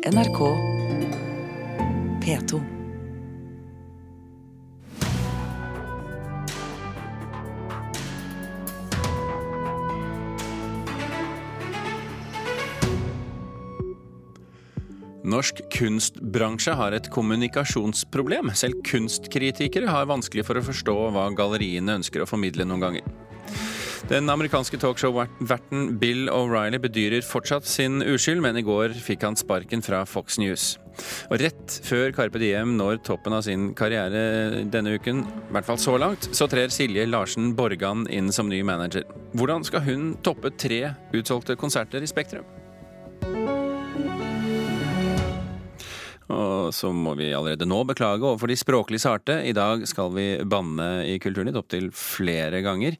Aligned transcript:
NRK 0.00 0.38
P2. 2.24 2.60
Norsk 15.24 15.60
kunstbransje 15.68 16.72
har 16.72 16.92
et 16.96 17.10
kommunikasjonsproblem. 17.12 18.48
Selv 18.56 18.80
kunstkritikere 18.88 19.84
har 19.84 20.08
vanskelig 20.08 20.46
for 20.48 20.56
å 20.56 20.64
forstå 20.64 20.96
hva 21.12 21.28
galleriene 21.36 22.00
ønsker 22.00 22.24
å 22.24 22.30
formidle 22.30 22.64
noen 22.64 22.88
ganger. 22.88 23.29
Den 24.10 24.26
amerikanske 24.26 24.74
talkshow-verten 24.82 25.84
Bill 26.02 26.26
O'Reilly 26.34 26.80
bedyrer 26.82 27.22
fortsatt 27.22 27.68
sin 27.70 28.02
uskyld, 28.02 28.42
men 28.42 28.56
i 28.58 28.64
går 28.66 28.96
fikk 28.98 29.22
han 29.22 29.38
sparken 29.38 29.84
fra 29.86 30.00
Fox 30.02 30.34
News. 30.42 30.64
Og 31.30 31.38
rett 31.38 31.76
før 31.86 32.10
Carpe 32.16 32.42
Diem 32.42 32.72
når 32.74 32.98
toppen 33.06 33.36
av 33.38 33.44
sin 33.46 33.68
karriere 33.78 34.64
denne 34.66 34.96
uken, 34.98 35.22
i 35.22 35.54
hvert 35.54 35.68
fall 35.70 35.78
så 35.78 35.94
langt, 36.02 36.26
så 36.34 36.50
trer 36.50 36.74
Silje 36.74 37.06
Larsen 37.06 37.52
Borgan 37.54 38.08
inn 38.10 38.34
som 38.34 38.50
ny 38.50 38.64
manager. 38.66 39.06
Hvordan 39.38 39.62
skal 39.62 39.86
hun 39.86 40.12
toppe 40.26 40.50
tre 40.58 40.88
utsolgte 41.14 41.54
konserter 41.54 42.02
i 42.02 42.10
Spektrum? 42.10 42.50
Og 46.34 46.74
så 46.74 46.90
må 46.90 47.14
vi 47.18 47.30
allerede 47.30 47.66
nå 47.66 47.84
beklage 47.86 48.26
overfor 48.26 48.50
de 48.50 48.58
språklig 48.58 48.98
sarte. 49.02 49.38
I 49.46 49.54
dag 49.54 49.86
skal 49.86 50.10
vi 50.18 50.32
banne 50.42 50.96
i 51.06 51.20
Kulturnytt 51.22 51.62
opptil 51.62 51.92
flere 51.94 52.62
ganger. 52.66 52.98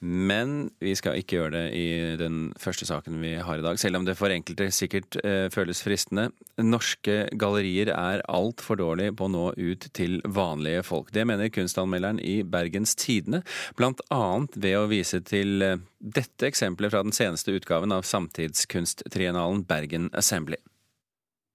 Men 0.00 0.70
vi 0.80 0.94
skal 0.96 1.18
ikke 1.20 1.36
gjøre 1.36 1.52
det 1.58 1.64
i 1.76 1.88
den 2.16 2.54
første 2.60 2.86
saken 2.88 3.18
vi 3.20 3.34
har 3.44 3.60
i 3.60 3.64
dag, 3.64 3.76
selv 3.80 3.98
om 3.98 4.06
det 4.08 4.16
for 4.16 4.32
enkelte 4.32 4.70
sikkert 4.72 5.18
eh, 5.20 5.50
føles 5.52 5.82
fristende. 5.84 6.30
Norske 6.56 7.26
gallerier 7.36 7.92
er 7.92 8.24
altfor 8.32 8.80
dårlige 8.80 9.12
på 9.16 9.28
å 9.28 9.32
nå 9.34 9.44
ut 9.58 9.90
til 9.96 10.22
vanlige 10.24 10.86
folk. 10.88 11.12
Det 11.12 11.26
mener 11.28 11.52
kunstanmelderen 11.52 12.22
i 12.24 12.40
Bergens 12.48 12.96
Tidende, 12.96 13.42
blant 13.76 14.00
annet 14.08 14.56
ved 14.56 14.78
å 14.80 14.88
vise 14.88 15.20
til 15.20 15.60
eh, 15.66 15.76
dette 16.00 16.48
eksempelet 16.48 16.94
fra 16.94 17.04
den 17.04 17.16
seneste 17.16 17.52
utgaven 17.52 17.92
av 17.92 18.08
samtidskunsttriennalen 18.08 19.66
Bergen 19.68 20.08
Assembly. 20.16 20.62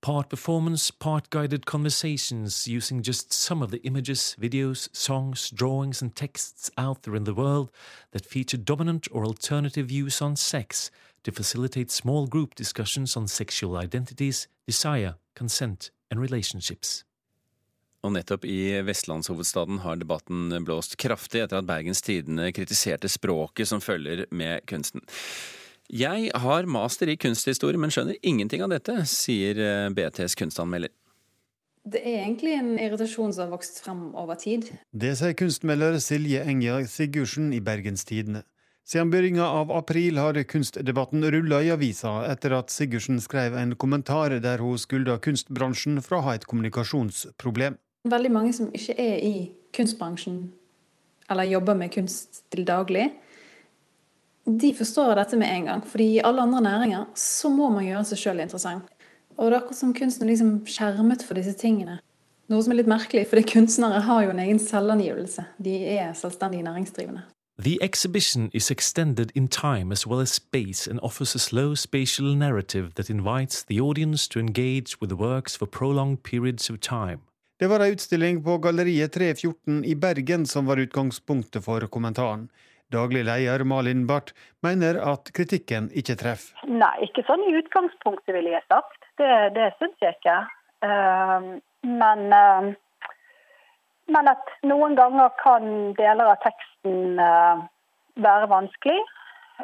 Part 0.06 0.30
performance, 0.30 0.92
part 0.92 1.32
guided 1.32 1.66
conversations 1.66 2.68
using 2.68 3.02
just 3.02 3.34
some 3.34 3.64
of 3.64 3.72
the 3.72 3.82
images, 3.84 4.36
videos, 4.40 4.88
songs, 4.96 5.50
drawings, 5.50 6.00
and 6.00 6.16
texts 6.16 6.70
out 6.78 7.02
there 7.02 7.16
in 7.16 7.24
the 7.24 7.34
world 7.34 7.72
that 8.12 8.24
feature 8.24 8.56
dominant 8.56 9.08
or 9.12 9.26
alternative 9.26 9.88
views 9.88 10.22
on 10.22 10.36
sex 10.36 10.92
to 11.24 11.32
facilitate 11.32 11.90
small 11.90 12.28
group 12.28 12.54
discussions 12.54 13.18
on 13.18 13.28
sexual 13.28 13.78
identities, 13.78 14.48
desire, 14.68 15.16
consent, 15.34 15.90
and 16.12 16.20
relationships. 16.22 17.04
Og 18.06 18.14
nettopp 18.14 18.46
i 18.46 18.78
vestlandshovedstaden 18.86 19.80
har 19.82 19.98
debatten 19.98 20.54
blåst 20.62 21.00
kraftig 21.02 21.48
etter 21.48 21.64
at 21.64 21.66
Bergens 21.66 22.06
Tidende 22.06 22.52
kritiserte 22.54 23.10
språket 23.10 23.74
som 23.74 23.82
følger 23.82 24.28
med 24.30 24.70
kunsten. 24.70 25.02
Jeg 25.94 26.32
har 26.34 26.66
master 26.66 27.12
i 27.14 27.18
kunsthistorie, 27.18 27.78
men 27.78 27.94
skjønner 27.94 28.18
ingenting 28.26 28.64
av 28.66 28.72
dette, 28.74 28.98
sier 29.10 29.60
eh, 29.62 29.90
BTs 29.94 30.38
kunstanmelder. 30.40 30.94
Det 31.86 32.02
er 32.02 32.24
egentlig 32.24 32.56
en 32.58 32.72
irritasjon 32.82 33.34
som 33.36 33.46
har 33.46 33.52
vokst 33.54 33.78
frem 33.86 34.08
over 34.18 34.40
tid. 34.42 34.72
Det 34.90 35.12
sier 35.20 35.36
kunstmelder 35.38 36.00
Silje 36.02 36.42
Enger 36.42 36.88
Sigurdsen 36.90 37.52
i 37.54 37.62
Bergenstidene. 37.62 38.42
Siden 38.86 39.10
begynnelsen 39.10 39.46
av 39.46 39.72
april 39.74 40.18
har 40.22 40.38
kunstdebatten 40.46 41.26
rulla 41.34 41.62
i 41.62 41.72
avisa 41.74 42.20
etter 42.30 42.54
at 42.58 42.74
Sigurdsen 42.74 43.18
skrev 43.22 43.58
en 43.58 43.74
kommentar 43.82 44.34
der 44.42 44.62
hun 44.62 44.78
skylda 44.78 45.18
kunstbransjen 45.26 46.02
for 46.06 46.20
å 46.20 46.26
ha 46.26 46.36
et 46.38 46.46
kommunikasjonsproblem. 46.50 47.78
Veldig 48.06 48.34
mange 48.34 48.54
som 48.54 48.70
ikke 48.74 48.94
er 49.02 49.22
i 49.26 49.34
kunstbransjen, 49.74 50.52
eller 51.30 51.50
jobber 51.50 51.78
med 51.78 51.94
kunst 51.94 52.44
til 52.54 52.66
daglig, 52.66 53.08
de 54.46 54.74
forstår 54.78 55.16
dette 55.16 55.38
med 55.38 55.50
en 55.50 55.66
gang. 55.66 55.86
fordi 55.88 56.04
i 56.04 56.22
alle 56.24 56.42
andre 56.42 56.62
næringer 56.62 57.06
så 57.16 57.50
må 57.50 57.70
man 57.70 57.86
gjøre 57.86 58.04
seg 58.06 58.18
sjøl 58.18 58.40
interessant. 58.40 58.84
Og 59.38 59.52
det 59.52 59.56
er 59.56 59.62
akkurat 59.62 59.78
som 59.78 59.94
kunsten 59.94 60.24
er 60.24 60.32
liksom 60.32 60.66
skjermet 60.66 61.24
for 61.24 61.36
disse 61.36 61.54
tingene. 61.54 62.00
Noe 62.48 62.62
som 62.62 62.72
er 62.72 62.78
litt 62.78 62.90
merkelig, 62.90 63.26
for 63.28 63.42
kunstnere 63.42 64.04
har 64.06 64.24
jo 64.24 64.30
en 64.30 64.40
egen 64.40 64.60
selvangivelse. 64.62 65.48
De 65.58 65.80
er 65.98 66.14
selvstendig 66.14 66.62
næringsdrivende. 66.64 67.26
The 67.58 67.78
exhibition 67.82 68.50
is 68.54 68.70
extended 68.70 69.32
in 69.34 69.48
time 69.48 69.92
as 69.92 70.06
well 70.06 70.20
as 70.20 70.30
space 70.30 70.88
and 70.92 71.00
offers 71.00 71.36
a 71.36 71.40
slow 71.40 71.74
spatial 71.74 72.36
narrative 72.36 72.94
that 72.96 73.10
invites 73.10 73.64
the 73.64 73.80
audience 73.82 74.28
to 74.30 74.40
engage 74.40 75.00
with 75.02 75.10
the 75.10 75.16
works 75.16 75.56
for 75.56 75.66
prolonged 75.66 76.24
periods 76.24 76.70
of 76.70 76.80
time. 76.82 77.20
Det 77.60 77.68
var 77.68 77.80
ei 77.80 77.94
utstilling 77.96 78.44
på 78.44 78.58
Galleriet 78.58 79.12
314 79.12 79.86
i 79.86 79.96
Bergen 79.96 80.46
som 80.46 80.66
var 80.66 80.78
utgangspunktet 80.78 81.64
for 81.64 81.88
kommentaren. 81.88 82.50
Daglig 82.94 83.26
leder 83.26 83.64
Malin 83.66 84.06
Barth 84.08 84.34
mener 84.62 85.00
at 85.02 85.32
kritikken 85.34 85.90
ikke 85.98 86.16
treffer. 86.22 86.54
Nei, 86.70 86.94
ikke 87.08 87.26
sånn 87.26 87.42
i 87.48 87.56
utgangspunktet, 87.58 88.34
ville 88.36 88.54
jeg 88.54 88.66
sagt. 88.70 89.00
Det, 89.18 89.30
det 89.58 89.72
syns 89.80 90.06
jeg 90.06 90.18
ikke. 90.20 90.38
Uh, 90.86 91.56
men, 91.82 92.26
uh, 92.30 92.70
men, 94.14 94.30
at 94.30 94.54
noen 94.70 94.98
ganger 95.00 95.34
kan 95.42 95.96
deler 95.98 96.36
av 96.36 96.42
teksten 96.46 97.18
uh, 97.18 97.66
være 98.22 98.50
vanskelig 98.54 99.00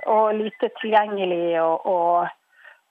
og 0.10 0.32
lite 0.40 0.72
tilgjengelig 0.80 1.60
og, 1.62 1.86
og, 1.86 2.32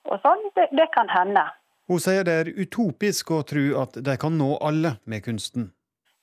og 0.06 0.22
sånn, 0.22 0.46
det, 0.54 0.68
det 0.76 0.86
kan 0.94 1.10
hende. 1.10 1.42
Hun 1.90 1.98
sier 1.98 2.22
det 2.28 2.36
er 2.44 2.52
utopisk 2.54 3.32
å 3.34 3.40
tro 3.42 3.64
at 3.82 3.98
de 3.98 4.14
kan 4.20 4.36
nå 4.38 4.52
alle 4.62 4.94
med 5.10 5.24
kunsten. 5.26 5.72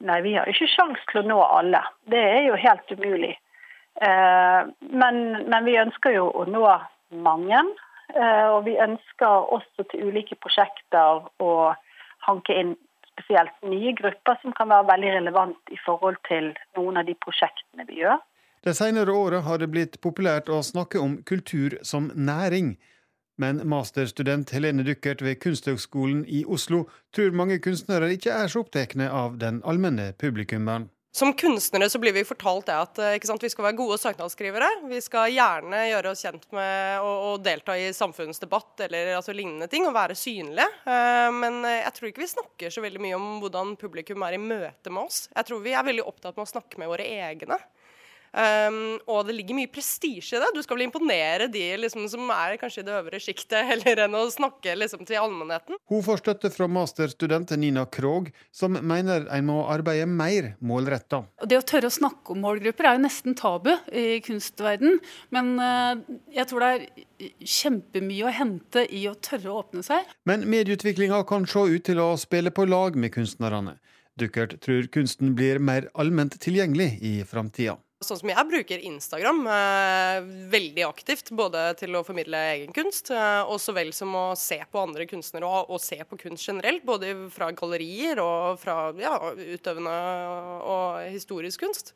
Nei, 0.05 0.21
vi 0.23 0.37
har 0.37 0.47
ikke 0.47 0.69
sjanse 0.69 1.03
til 1.11 1.23
å 1.23 1.27
nå 1.27 1.41
alle. 1.43 1.81
Det 2.07 2.21
er 2.21 2.45
jo 2.45 2.55
helt 2.61 2.93
umulig. 2.93 3.33
Eh, 4.01 4.61
men, 5.01 5.21
men, 5.49 5.65
vi 5.65 5.77
ønsker 5.81 6.13
jo 6.17 6.29
å 6.29 6.45
nå 6.49 6.63
mange. 7.23 7.61
Eh, 8.13 8.47
og 8.53 8.65
vi 8.67 8.77
ønsker 8.79 9.51
også 9.57 9.87
til 9.91 10.11
ulike 10.11 10.37
prosjekter 10.43 11.25
å 11.43 11.53
hanke 12.27 12.55
inn 12.55 12.75
spesielt 13.17 13.55
nye 13.65 13.93
grupper 13.97 14.37
som 14.41 14.53
kan 14.53 14.69
være 14.69 14.87
veldig 14.91 15.13
relevant 15.15 15.71
i 15.73 15.79
forhold 15.85 16.19
til 16.29 16.51
noen 16.77 17.01
av 17.01 17.07
de 17.07 17.15
prosjektene 17.17 17.87
vi 17.87 18.03
gjør. 18.03 18.19
De 18.65 18.73
senere 18.75 19.13
åra 19.13 19.41
har 19.45 19.61
det 19.61 19.71
blitt 19.73 19.97
populært 20.03 20.49
å 20.49 20.61
snakke 20.65 21.01
om 21.01 21.17
kultur 21.25 21.77
som 21.87 22.11
næring. 22.13 22.75
Men 23.37 23.61
masterstudent 23.69 24.51
Helene 24.53 24.83
Duckert 24.85 25.21
ved 25.21 25.37
Kunsthøgskolen 25.43 26.23
i 26.25 26.43
Oslo 26.45 26.87
tror 27.13 27.37
mange 27.37 27.59
kunstnere 27.61 28.09
ikke 28.15 28.33
er 28.33 28.49
så 28.49 28.63
opptatt 28.65 28.97
av 28.97 29.37
den 29.41 29.61
allmenne 29.63 30.09
publikummeren. 30.17 30.89
Som 31.17 31.33
kunstnere 31.33 31.89
så 31.89 31.97
blir 31.97 32.13
vi 32.13 32.21
fortalt 32.27 32.67
det 32.67 32.73
at 32.77 32.99
eh, 33.01 33.23
sant, 33.25 33.41
vi 33.41 33.49
skal 33.49 33.65
være 33.65 33.77
gode 33.79 33.95
søknadsskrivere. 33.97 34.67
Vi 34.85 34.99
skal 35.01 35.31
gjerne 35.33 35.79
gjøre 35.87 36.11
oss 36.13 36.21
kjent 36.21 36.43
med 36.53 37.01
å, 37.01 37.31
delta 37.41 37.73
i 37.73 37.87
samfunnsdebatt 37.95 38.83
eller 38.85 39.15
altså, 39.17 39.33
lignende 39.33 39.65
ting, 39.71 39.87
og 39.89 39.95
være 39.97 40.13
synlige. 40.13 40.67
Uh, 40.85 41.33
men 41.33 41.63
eh, 41.65 41.79
jeg 41.79 41.95
tror 41.95 42.11
ikke 42.11 42.21
vi 42.21 42.29
snakker 42.35 42.75
så 42.75 42.85
veldig 42.85 43.01
mye 43.01 43.17
om 43.17 43.25
hvordan 43.41 43.73
publikum 43.81 44.27
er 44.27 44.37
i 44.37 44.41
møte 44.43 44.93
med 44.93 45.07
oss. 45.07 45.23
Jeg 45.33 45.49
tror 45.49 45.65
vi 45.65 45.73
er 45.73 45.89
veldig 45.89 46.05
opptatt 46.05 46.37
med 46.37 46.45
å 46.45 46.51
snakke 46.53 46.83
med 46.83 46.93
våre 46.93 47.09
egne. 47.09 47.57
Um, 48.37 48.97
og 49.09 49.27
det 49.27 49.37
ligger 49.37 49.57
mye 49.57 49.71
prestisje 49.71 50.37
i 50.37 50.41
det. 50.41 50.51
Du 50.55 50.61
skal 50.63 50.77
vel 50.77 50.87
imponere 50.87 51.47
de 51.51 51.63
liksom, 51.81 52.05
som 52.11 52.27
er 52.33 52.57
kanskje 52.61 52.83
i 52.83 52.87
det 52.87 52.95
øvre 52.97 53.21
sjiktet, 53.23 53.59
heller 53.71 54.03
enn 54.05 54.17
å 54.17 54.25
snakke 54.33 54.75
liksom, 54.77 55.05
til 55.07 55.21
allmennheten. 55.21 55.79
Hun 55.89 56.03
får 56.05 56.21
støtte 56.23 56.51
fra 56.53 56.69
masterstudent 56.71 57.55
Nina 57.57 57.87
Krogh, 57.89 58.31
som 58.51 58.77
mener 58.77 59.29
en 59.33 59.47
må 59.47 59.61
arbeide 59.71 60.09
mer 60.09 60.53
målretta. 60.59 61.23
Det 61.47 61.59
å 61.59 61.65
tørre 61.65 61.91
å 61.91 61.97
snakke 61.97 62.35
om 62.35 62.43
målgrupper 62.43 62.89
er 62.89 62.97
jo 62.97 63.05
nesten 63.05 63.37
tabu 63.37 63.73
i 63.95 64.19
kunstverden, 64.25 64.99
men 65.35 65.55
uh, 65.61 65.95
jeg 66.35 66.49
tror 66.49 66.65
det 66.65 66.71
er 66.75 67.33
kjempemye 67.41 68.27
å 68.27 68.33
hente 68.33 68.85
i 68.93 69.07
å 69.09 69.15
tørre 69.15 69.51
å 69.53 69.61
åpne 69.63 69.83
seg. 69.85 70.05
Men 70.29 70.45
medieutviklinga 70.49 71.23
kan 71.29 71.47
se 71.49 71.65
ut 71.71 71.85
til 71.87 72.01
å 72.03 72.11
spille 72.19 72.53
på 72.53 72.67
lag 72.69 72.97
med 72.99 73.15
kunstnerne. 73.15 73.77
Duckert 74.17 74.55
tror 74.65 74.87
kunsten 74.93 75.35
blir 75.37 75.59
mer 75.61 75.91
allment 75.93 76.39
tilgjengelig 76.41 76.95
i 77.05 77.13
framtida. 77.27 77.77
Sånn 77.97 78.19
som 78.19 78.29
jeg 78.29 78.45
bruker 78.45 78.83
Instagram 78.85 79.39
eh, 79.49 80.25
veldig 80.53 80.83
aktivt, 80.85 81.31
både 81.33 81.63
til 81.79 81.97
å 81.97 82.03
formidle 82.05 82.37
egen 82.51 82.75
kunst, 82.75 83.09
eh, 83.09 83.39
og 83.49 83.57
så 83.57 83.73
vel 83.73 83.89
som 83.95 84.11
å 84.13 84.25
se 84.37 84.59
på 84.61 84.83
andre 84.83 85.07
kunstnere 85.09 85.49
og, 85.49 85.71
og, 85.73 85.81
se 85.81 85.97
på 86.05 86.19
kunst 86.21 86.45
generelt. 86.45 86.85
Både 86.85 87.15
fra 87.33 87.49
gallerier 87.57 88.21
og 88.21 88.61
fra 88.61 88.91
ja, 89.01 89.15
utøvende 89.33 89.95
og 90.61 91.09
historisk 91.09 91.65
kunst. 91.65 91.95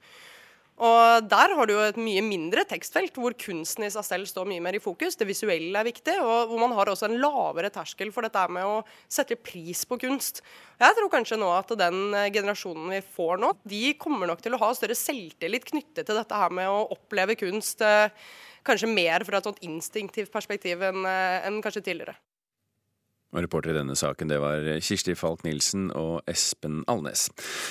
Og 0.81 1.27
Der 1.29 1.53
har 1.53 1.67
du 1.69 1.75
jo 1.75 1.81
et 1.85 1.97
mye 2.01 2.23
mindre 2.25 2.63
tekstfelt, 2.65 3.13
hvor 3.21 3.35
kunsten 3.37 3.85
i 3.85 3.91
seg 3.93 4.05
selv 4.07 4.29
står 4.29 4.47
mye 4.49 4.63
mer 4.65 4.73
i 4.73 4.81
fokus. 4.81 5.13
Det 5.19 5.27
visuelle 5.29 5.77
er 5.77 5.85
viktig, 5.85 6.15
og 6.17 6.49
hvor 6.49 6.61
man 6.63 6.73
har 6.73 6.89
også 6.89 7.05
en 7.05 7.19
lavere 7.21 7.69
terskel 7.73 8.09
for 8.13 8.25
dette 8.25 8.47
med 8.49 8.65
å 8.65 8.79
sette 9.05 9.37
pris 9.37 9.83
på 9.85 9.99
kunst. 10.01 10.41
Jeg 10.81 10.97
tror 10.97 11.11
kanskje 11.13 11.37
nå 11.37 11.51
at 11.53 11.75
den 11.77 12.15
generasjonen 12.33 12.95
vi 12.95 13.03
får 13.13 13.43
nå, 13.43 13.53
de 13.61 13.83
kommer 14.01 14.31
nok 14.31 14.41
til 14.41 14.57
å 14.57 14.61
ha 14.63 14.71
større 14.73 14.97
selvtillit 14.97 15.69
knyttet 15.69 16.09
til 16.09 16.17
dette 16.17 16.41
her 16.41 16.57
med 16.57 16.71
å 16.73 16.87
oppleve 16.97 17.37
kunst 17.37 17.85
eh, 17.85 18.09
kanskje 18.65 18.89
mer 18.89 19.21
fra 19.27 19.37
et 19.37 19.51
sånt 19.51 19.61
instinktivt 19.65 20.33
perspektiv 20.33 20.81
enn, 20.89 21.05
eh, 21.05 21.45
enn 21.45 21.61
kanskje 21.61 21.85
tidligere. 21.91 22.17
Og 23.31 23.45
reporter 23.45 23.71
i 23.71 23.77
denne 23.77 23.95
saken 23.95 24.31
det 24.31 24.41
var 24.43 24.65
Kirsti 24.83 25.15
Falk 25.15 25.45
Nilsen 25.47 25.87
og 25.95 26.19
Espen 26.29 26.81
Alnes. 26.91 27.29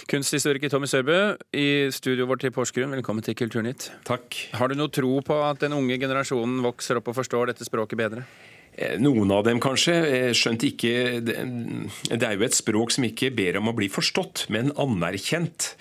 Kunsthistoriker 0.08 0.72
Tommy 0.72 0.88
Sørbø 0.88 1.18
i 1.52 1.90
studioet 1.92 2.30
vårt 2.30 2.46
i 2.48 2.52
Porsgrunn, 2.54 2.94
velkommen 2.96 3.24
til 3.26 3.36
Kulturnytt. 3.36 3.90
Takk. 4.08 4.38
Har 4.56 4.72
du 4.72 4.78
noe 4.80 4.92
tro 4.92 5.18
på 5.24 5.36
at 5.44 5.60
den 5.60 5.76
unge 5.76 6.00
generasjonen 6.00 6.62
vokser 6.64 7.00
opp 7.00 7.12
og 7.12 7.20
forstår 7.20 7.52
dette 7.52 7.68
språket 7.68 8.00
bedre? 8.00 8.24
Eh, 8.72 8.96
noen 9.02 9.32
av 9.34 9.44
dem 9.44 9.60
kanskje, 9.60 9.94
eh, 10.06 10.30
skjønt 10.32 10.62
ikke 10.64 11.20
Det 11.20 12.22
er 12.22 12.36
jo 12.36 12.46
et 12.46 12.56
språk 12.56 12.92
som 12.94 13.04
ikke 13.04 13.34
ber 13.34 13.58
om 13.58 13.68
å 13.68 13.76
bli 13.76 13.88
forstått, 13.88 14.48
men 14.48 14.70
anerkjent. 14.72 15.74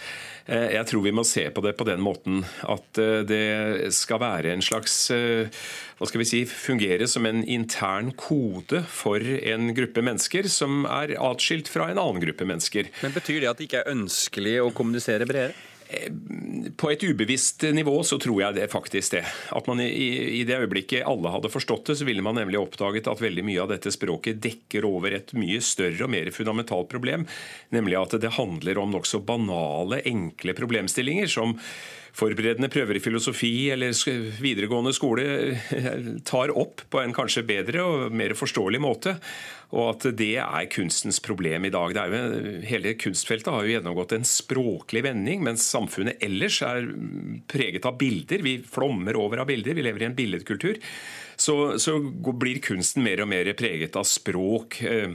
Eh, 0.50 0.72
jeg 0.74 0.88
tror 0.90 1.04
vi 1.06 1.14
må 1.14 1.24
se 1.28 1.44
på 1.54 1.62
det 1.62 1.76
på 1.78 1.86
den 1.86 2.02
måten 2.02 2.42
at 2.66 3.00
eh, 3.02 3.22
det 3.28 3.92
skal 3.94 4.22
være 4.24 4.56
en 4.56 4.64
slags 4.66 4.96
eh, 5.14 5.52
hva 6.00 6.08
skal 6.10 6.24
vi 6.24 6.30
si, 6.30 6.42
fungere 6.50 7.06
som 7.12 7.28
en 7.30 7.44
intern 7.44 8.14
kode 8.18 8.82
for 8.90 9.22
en 9.22 9.74
gruppe 9.78 10.02
mennesker 10.06 10.50
som 10.50 10.88
er 10.90 11.14
atskilt 11.22 11.70
fra 11.70 11.92
en 11.92 12.02
annen 12.02 12.24
gruppe 12.24 12.48
mennesker. 12.50 12.90
Men 13.04 13.14
Betyr 13.14 13.44
det 13.44 13.52
at 13.52 13.60
det 13.60 13.68
ikke 13.70 13.84
er 13.84 13.94
ønskelig 13.94 14.56
å 14.64 14.72
kommunisere 14.74 15.28
bredere? 15.30 15.54
På 16.78 16.92
et 16.92 17.04
ubevisst 17.04 17.64
nivå 17.74 17.96
så 18.06 18.20
tror 18.22 18.44
jeg 18.44 18.58
det 18.60 18.68
faktisk 18.70 19.16
det. 19.16 19.24
At 19.58 19.66
man 19.70 19.82
i, 19.82 20.44
det 20.46 20.60
øyeblikket 20.62 21.08
alle 21.10 21.32
hadde 21.34 21.50
forstått 21.50 21.90
det, 21.90 21.96
så 21.98 22.06
ville 22.06 22.24
man 22.26 22.38
nemlig 22.38 22.60
oppdaget 22.62 23.10
at 23.10 23.24
veldig 23.24 23.46
mye 23.48 23.64
av 23.64 23.72
dette 23.74 23.94
språket 23.94 24.42
dekker 24.44 24.86
over 24.86 25.18
et 25.18 25.34
mye 25.34 25.58
større 25.66 26.06
og 26.06 26.14
mer 26.14 26.30
fundamentalt 26.36 26.92
problem. 26.92 27.26
Nemlig 27.74 27.98
at 27.98 28.20
det 28.22 28.36
handler 28.38 28.82
om 28.82 28.94
nokså 28.94 29.24
banale, 29.26 30.04
enkle 30.06 30.54
problemstillinger 30.58 31.32
som 31.32 31.58
forberedende 32.18 32.72
prøver 32.72 32.98
i 32.98 33.04
filosofi 33.04 33.54
eller 33.74 33.94
videregående 34.42 34.94
skole 34.96 35.26
tar 36.28 36.54
opp 36.58 36.86
på 36.90 37.02
en 37.04 37.16
kanskje 37.16 37.46
bedre 37.48 37.86
og 37.86 38.16
mer 38.16 38.36
forståelig 38.38 38.82
måte. 38.84 39.16
Og 39.70 39.92
at 39.92 40.08
det 40.18 40.34
er 40.42 40.70
kunstens 40.74 41.20
problem 41.22 41.68
i 41.68 41.74
dag. 41.74 41.94
Jo, 41.94 42.22
hele 42.66 42.96
kunstfeltet 42.98 43.52
har 43.54 43.66
jo 43.66 43.76
gjennomgått 43.76 44.16
en 44.18 44.26
språklig 44.26 45.04
vending, 45.06 45.44
mens 45.46 45.68
samfunnet 45.70 46.24
ellers 46.26 46.58
er 46.66 46.90
preget 47.50 47.86
av 47.86 48.00
bilder. 48.02 48.42
Vi 48.46 48.58
flommer 48.66 49.20
over 49.20 49.44
av 49.44 49.52
bilder, 49.52 49.78
vi 49.78 49.86
lever 49.86 50.04
i 50.06 50.10
en 50.10 50.18
billedkultur. 50.18 50.82
Så, 51.40 51.56
så 51.80 52.00
blir 52.02 52.64
kunsten 52.66 53.06
mer 53.06 53.22
og 53.24 53.30
mer 53.32 53.54
preget 53.58 53.96
av 54.00 54.10
språk. 54.10 54.82
Eh, 54.82 55.14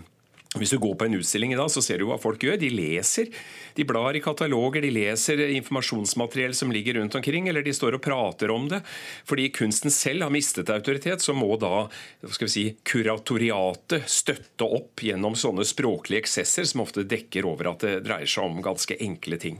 hvis 0.55 0.71
du 0.71 0.79
går 0.79 0.95
på 0.95 1.09
en 1.09 1.17
utstilling 1.19 1.53
i 1.53 1.59
dag, 1.59 1.71
så 1.73 1.83
ser 1.83 1.99
du 1.99 2.07
hva 2.07 2.19
folk 2.21 2.45
gjør. 2.47 2.59
De 2.61 2.71
leser. 2.71 3.31
De 3.75 3.87
blar 3.89 4.15
i 4.15 4.23
kataloger, 4.23 4.85
de 4.85 4.93
leser 4.95 5.43
informasjonsmateriell 5.57 6.55
som 6.55 6.71
ligger 6.75 7.01
rundt 7.01 7.17
omkring, 7.19 7.49
eller 7.51 7.65
de 7.67 7.75
står 7.75 7.99
og 7.99 8.05
prater 8.05 8.53
om 8.55 8.69
det. 8.71 8.81
Fordi 9.27 9.49
kunsten 9.55 9.91
selv 9.95 10.27
har 10.27 10.35
mistet 10.35 10.71
autoritet, 10.71 11.25
så 11.25 11.35
må 11.35 11.57
da 11.59 11.89
skal 12.29 12.47
vi 12.47 12.55
si, 12.55 12.67
kuratoriatet 12.87 14.07
støtte 14.11 14.69
opp 14.79 15.03
gjennom 15.03 15.35
sånne 15.39 15.67
språklige 15.67 16.23
eksesser 16.23 16.71
som 16.71 16.85
ofte 16.87 17.07
dekker 17.09 17.51
over 17.51 17.75
at 17.75 17.87
det 17.87 17.97
dreier 18.07 18.31
seg 18.31 18.47
om 18.47 18.63
ganske 18.65 18.99
enkle 19.03 19.41
ting. 19.43 19.59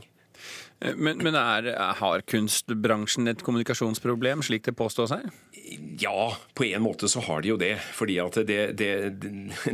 Men, 0.79 1.21
men 1.23 1.35
er, 1.39 1.69
har 1.99 2.23
kunstbransjen 2.27 3.31
et 3.31 3.43
kommunikasjonsproblem, 3.43 4.43
slik 4.43 4.65
det 4.67 4.75
påstås 4.77 5.13
her? 5.15 5.27
Ja, 5.99 6.37
på 6.53 6.65
en 6.65 6.83
måte 6.83 7.07
så 7.09 7.21
har 7.25 7.41
de 7.41 7.49
jo 7.49 7.57
det. 7.57 7.79
fordi 7.95 8.17
at 8.21 8.37
det, 8.47 8.59
det, 8.77 8.89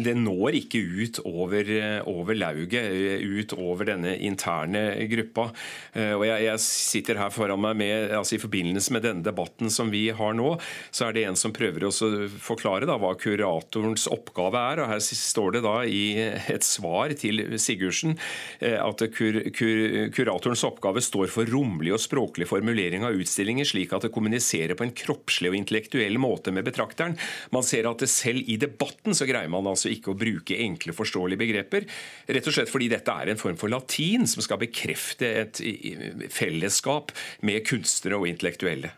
det 0.05 0.13
når 0.15 0.55
ikke 0.61 0.79
ut 0.79 1.19
over, 1.25 1.67
over, 2.07 2.37
lauget, 2.37 2.85
ut 3.19 3.55
over 3.57 3.89
denne 3.89 4.13
interne 4.23 4.83
gruppa. 5.11 5.49
Eh, 5.93 6.13
og 6.15 6.23
jeg, 6.27 6.45
jeg, 6.45 6.61
sitter 6.63 7.19
her 7.19 7.33
foran 7.33 7.59
meg 7.61 7.79
med, 7.81 8.13
altså 8.15 8.37
I 8.37 8.41
forbindelse 8.43 8.95
med 8.95 9.03
denne 9.03 9.25
debatten 9.25 9.71
som 9.73 9.91
vi 9.91 10.05
har 10.15 10.35
nå, 10.37 10.53
så 10.93 11.09
er 11.09 11.17
det 11.17 11.25
en 11.27 11.39
som 11.39 11.55
prøver 11.55 11.87
å 11.87 11.91
forklare 11.91 12.87
da, 12.87 12.95
hva 13.01 13.11
kuratorens 13.19 14.07
oppgave 14.11 14.63
er. 14.71 14.83
og 14.83 14.91
Her 14.93 15.03
står 15.03 15.57
det 15.57 15.63
da 15.65 15.75
i 15.83 16.05
et 16.55 16.67
svar 16.67 17.11
til 17.19 17.43
Sigurdsen 17.59 18.15
eh, 18.61 18.77
at 18.79 19.03
kur, 19.17 19.41
kur, 19.57 19.83
kuratorens 20.15 20.63
oppgave 20.67 21.03
står 21.03 21.33
for 21.33 21.49
romlig 21.51 21.95
og 21.97 22.03
språklig 22.03 22.47
formulering 22.51 23.07
av 23.07 23.17
utstillinger, 23.17 23.67
slik 23.67 23.97
at 23.97 24.07
det 24.07 24.15
kommuniserer 24.15 24.77
på 24.77 24.87
en 24.87 24.95
kroppslig 24.95 25.51
og 25.51 25.57
intellektuell 25.57 25.80
måte 26.21 26.51
med 26.51 26.65
betrakteren. 26.65 27.17
Man 27.51 27.63
ser 27.63 27.89
at 27.89 28.03
selv 28.09 28.43
i 28.47 28.57
debatten 28.57 29.15
så 29.17 29.25
greier 29.25 29.49
man 29.49 29.67
altså 29.67 29.89
ikke 29.89 30.11
å 30.11 30.17
bruke 30.17 30.57
enkle, 30.57 30.93
forståelige 30.93 31.41
begreper. 31.41 31.87
Rett 32.27 32.47
og 32.47 32.53
slett 32.53 32.71
fordi 32.71 32.89
dette 32.91 33.11
er 33.11 33.31
en 33.31 33.41
form 33.41 33.57
for 33.57 33.69
latin 33.69 34.27
som 34.27 34.43
skal 34.43 34.61
bekrefte 34.61 35.27
et 35.45 35.61
fellesskap 36.31 37.11
med 37.41 37.65
kunstnere 37.67 38.19
og 38.19 38.27
intellektuelle. 38.29 38.91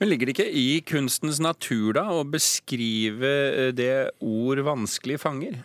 Men 0.00 0.10
ligger 0.10 0.26
det 0.26 0.34
ikke 0.34 0.50
i 0.50 0.80
kunstens 0.86 1.38
natur 1.42 1.94
da 1.94 2.08
å 2.10 2.24
beskrive 2.26 3.30
eh, 3.30 3.74
det 3.76 4.10
ord 4.18 4.64
vanskelig 4.66 5.20
fanger? 5.22 5.60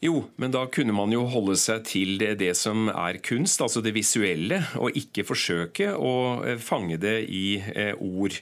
Jo, 0.00 0.22
men 0.40 0.52
da 0.52 0.64
kunne 0.72 0.94
man 0.96 1.12
jo 1.12 1.26
holde 1.28 1.58
seg 1.60 1.84
til 1.84 2.16
det, 2.20 2.38
det, 2.40 2.54
som 2.56 2.88
er 2.88 3.20
kunst, 3.24 3.60
altså 3.60 3.82
det 3.84 3.92
visuelle, 3.92 4.62
og 4.80 4.96
ikke 4.96 5.26
forsøke 5.28 5.92
å 5.92 6.12
eh, 6.40 6.60
fange 6.60 6.96
det 7.02 7.18
i 7.28 7.58
eh, 7.60 7.92
ord. 8.00 8.38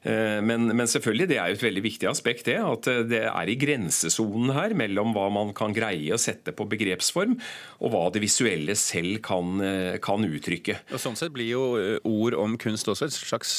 Eh, 0.00 0.40
men, 0.40 0.70
men, 0.72 0.88
selvfølgelig, 0.88 1.26
det 1.28 1.36
er 1.36 1.52
jo 1.52 1.58
et 1.58 1.66
veldig 1.66 1.84
viktig 1.84 2.08
aspekt, 2.08 2.48
det. 2.48 2.56
At 2.56 2.88
det 3.10 3.20
er 3.28 3.52
i 3.52 3.58
grensesonen 3.60 4.54
her 4.56 4.72
mellom 4.80 5.12
hva 5.12 5.28
man 5.36 5.52
kan 5.52 5.76
greie 5.76 6.16
å 6.16 6.20
sette 6.20 6.56
på 6.56 6.64
begrepsform, 6.72 7.36
og 7.84 7.92
hva 7.92 8.06
det 8.16 8.24
visuelle 8.24 8.72
selv 8.72 9.20
kan, 9.28 9.60
kan 10.00 10.24
uttrykke. 10.24 10.80
Og 10.88 11.04
Sånn 11.04 11.20
sett 11.20 11.36
blir 11.36 11.52
jo 11.52 11.64
ord 12.00 12.40
om 12.40 12.56
kunst 12.56 12.88
også 12.88 13.10
et 13.10 13.18
slags 13.20 13.58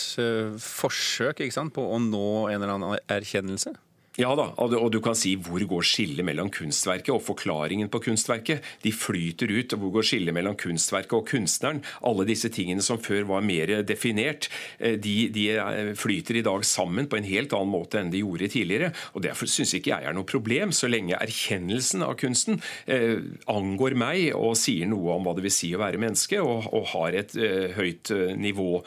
forsøk 0.65 1.45
på 1.77 1.91
å 1.93 2.01
nå 2.01 2.29
en 2.49 2.57
eller 2.57 2.79
annen 2.79 3.03
erkjennelse? 3.05 3.77
Ja 4.15 4.29
da, 4.39 4.45
og 4.55 4.91
du 4.93 5.01
kan 5.03 5.15
si 5.17 5.33
hvor 5.43 5.59
går 5.67 5.83
skillet 5.83 6.23
mellom 6.23 6.47
kunstverket 6.53 7.11
og 7.11 7.23
forklaringen 7.25 7.89
på 7.91 7.99
kunstverket? 8.05 8.63
De 8.85 8.93
flyter 8.95 9.51
ut. 9.51 9.73
og 9.75 9.81
Hvor 9.81 9.91
går 9.97 10.07
skillet 10.07 10.35
mellom 10.35 10.55
kunstverket 10.55 11.15
og 11.17 11.27
kunstneren? 11.27 11.81
Alle 11.99 12.23
disse 12.27 12.47
tingene 12.47 12.83
som 12.85 13.01
før 13.03 13.25
var 13.27 13.43
mer 13.43 13.73
definert, 13.83 14.47
eh, 14.79 14.95
de, 14.95 15.27
de 15.35 15.43
eh, 15.57 15.91
flyter 15.99 16.39
i 16.39 16.45
dag 16.47 16.63
sammen 16.63 17.09
på 17.11 17.19
en 17.19 17.27
helt 17.27 17.51
annen 17.57 17.73
måte 17.73 17.99
enn 17.99 18.13
de 18.13 18.21
gjorde 18.23 18.47
tidligere. 18.53 18.93
og 19.13 19.25
Derfor 19.27 19.51
syns 19.51 19.75
ikke 19.75 19.91
jeg 19.91 20.07
er 20.07 20.15
noe 20.15 20.27
problem, 20.29 20.71
så 20.71 20.87
lenge 20.87 21.19
erkjennelsen 21.19 22.05
av 22.07 22.15
kunsten 22.21 22.61
eh, 22.87 23.19
angår 23.51 23.97
meg 23.99 24.29
og 24.31 24.55
sier 24.59 24.87
noe 24.87 25.17
om 25.17 25.27
hva 25.27 25.35
det 25.35 25.43
vil 25.49 25.55
si 25.57 25.73
å 25.75 25.83
være 25.83 25.99
menneske, 25.99 26.39
og, 26.39 26.71
og 26.71 26.87
har 26.93 27.19
et 27.19 27.35
eh, 27.35 27.75
høyt 27.75 28.15
eh, 28.15 28.31
nivå. 28.39 28.79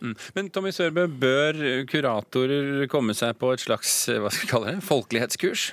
Mm. 0.00 0.16
Men 0.36 0.50
Tommy 0.52 0.72
Sørbø, 0.74 1.06
bør 1.08 1.60
kuratorer 1.90 2.86
komme 2.92 3.16
seg 3.16 3.36
på 3.40 3.54
et 3.54 3.62
slags 3.64 3.94
hva 4.12 4.32
skal 4.32 4.44
vi 4.44 4.52
kalle 4.52 4.74
det, 4.74 4.84
folkelighetskurs? 4.86 5.70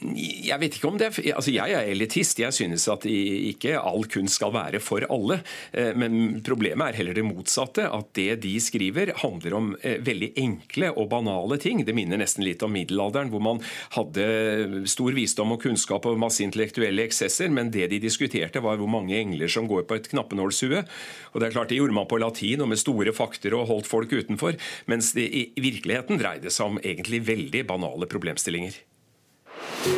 Jeg 0.00 0.58
vet 0.60 0.76
ikke 0.78 0.90
om 0.90 0.98
det 1.00 1.10
altså 1.34 1.52
Jeg 1.54 1.74
er 1.74 1.90
elitist. 1.92 2.40
Jeg 2.40 2.54
synes 2.54 2.86
at 2.92 3.06
ikke 3.08 3.76
all 3.78 4.06
kunst 4.10 4.38
skal 4.38 4.52
være 4.54 4.80
for 4.82 5.06
alle. 5.12 5.40
Eh, 5.72 5.92
men 5.98 6.40
problemet 6.44 6.90
er 6.90 7.00
heller 7.00 7.16
det 7.16 7.26
motsatte. 7.26 7.86
At 7.88 8.12
det 8.16 8.40
de 8.44 8.54
skriver, 8.62 9.14
handler 9.22 9.56
om 9.58 9.72
eh, 9.82 9.98
veldig 10.04 10.32
enkle 10.40 10.92
og 10.94 11.10
banale 11.12 11.58
ting. 11.62 11.84
Det 11.86 11.96
minner 11.96 12.20
nesten 12.20 12.46
litt 12.46 12.62
om 12.64 12.74
middelalderen, 12.74 13.32
hvor 13.32 13.42
man 13.44 13.62
hadde 13.96 14.84
stor 14.90 15.14
visdom 15.16 15.54
og 15.54 15.62
kunnskap 15.64 16.06
og 16.10 16.20
masse 16.20 16.44
intellektuelle 16.44 17.06
eksesser, 17.06 17.52
men 17.52 17.72
det 17.74 17.88
de 17.92 18.00
diskuterte, 18.02 18.62
var 18.64 18.80
hvor 18.80 18.90
mange 18.90 19.16
engler 19.18 19.50
som 19.50 19.68
går 19.70 19.86
på 19.88 19.98
et 19.98 20.10
knappenålshue. 20.12 20.84
Og 21.32 21.40
det 21.40 21.48
er 21.48 21.56
klart, 21.56 21.68
Det 21.74 21.80
gjorde 21.80 21.96
man 21.96 22.06
på 22.06 22.20
latin 22.20 22.60
og 22.62 22.68
med 22.70 22.78
store 22.78 23.12
fakter 23.12 23.54
og 23.56 23.66
holdt 23.70 23.90
folk 23.90 24.12
utenfor. 24.12 24.58
Mens 24.86 25.12
det 25.16 25.26
i 25.26 25.46
virkeligheten 25.56 26.20
dreide 26.20 26.52
seg 26.52 26.74
om 26.74 26.82
egentlig 26.82 27.24
veldig 27.26 27.64
banale 27.66 28.06
problemstillinger. 28.10 28.76
Vi 29.84 29.90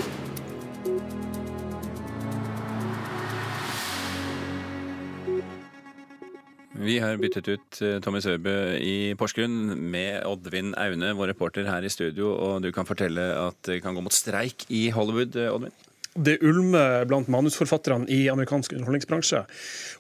har 6.99 7.14
byttet 7.23 7.47
ut 7.47 7.78
eh, 7.87 8.00
Tommy 8.02 8.19
Sørbø 8.19 8.52
i 8.83 9.14
Porsgrunn 9.19 9.76
med 9.78 10.26
Oddvin 10.26 10.75
Aune, 10.75 11.12
vår 11.14 11.31
reporter 11.31 11.71
her 11.71 11.87
i 11.87 11.90
studio. 11.93 12.33
Og 12.35 12.66
du 12.66 12.73
kan 12.75 12.88
fortelle 12.88 13.31
at 13.38 13.62
det 13.71 13.78
kan 13.85 13.95
gå 13.95 14.02
mot 14.02 14.14
streik 14.14 14.66
i 14.75 14.88
Hollywood, 14.90 15.38
eh, 15.38 15.55
Oddvin? 15.55 15.86
Det 16.16 16.38
ulmer 16.44 17.04
blant 17.08 17.28
manusforfatterne 17.32 18.08
i 18.12 18.26
amerikansk 18.32 18.73
underholdningsbransje. 18.76 19.42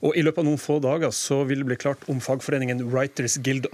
Og 0.06 0.16
I 0.16 0.24
løpet 0.24 0.42
av 0.42 0.48
noen 0.48 0.60
få 0.60 0.78
dager 0.82 1.12
så 1.14 1.42
vil 1.48 1.62
det 1.62 1.68
bli 1.70 1.78
klart 1.80 2.04
om 2.12 2.20
fagforeningen 2.24 2.82
Writers 2.92 3.36
Guild 3.44 3.68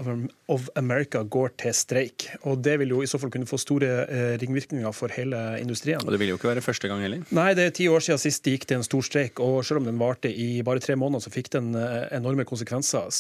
of 0.50 0.68
America 0.78 1.22
går 1.22 1.54
til 1.62 1.76
streik. 1.76 2.28
Og 2.42 2.62
Det 2.62 2.78
vil 2.82 2.94
jo 2.94 3.02
i 3.02 3.11
så 3.11 3.20
fall 3.22 3.32
kunne 3.34 3.49
få 3.49 3.58
store 3.61 3.90
eh, 4.06 4.34
ringvirkninger 4.42 4.94
for 4.96 5.12
hele 5.14 5.40
industrien. 5.61 6.02
Og 6.02 6.14
Det 6.14 6.20
vil 6.22 6.32
jo 6.32 6.38
ikke 6.40 6.52
være 6.52 6.64
første 6.64 6.90
gang 6.90 7.02
heller? 7.04 7.25
Nei, 7.30 7.50
det 7.58 7.66
er 7.66 7.76
ti 7.76 7.88
år 7.90 8.04
siden 8.04 8.22
sist 8.22 8.44
det 8.44 8.56
gikk 8.56 8.68
til 8.70 8.80
en 8.80 8.87
stor 8.87 9.06
streik. 9.06 9.42
Og 9.42 9.62
selv 9.66 9.82
om 9.82 9.90
den 9.90 10.00
varte 10.00 10.30
i 10.30 10.62
bare 10.66 10.82
tre 10.82 10.96
måneder, 10.99 11.25
så 11.25 11.34
fikk 11.34 11.52
den 11.56 11.75
eh, 11.78 12.08
enorme 12.18 12.46
konsekvenser. 12.49 13.11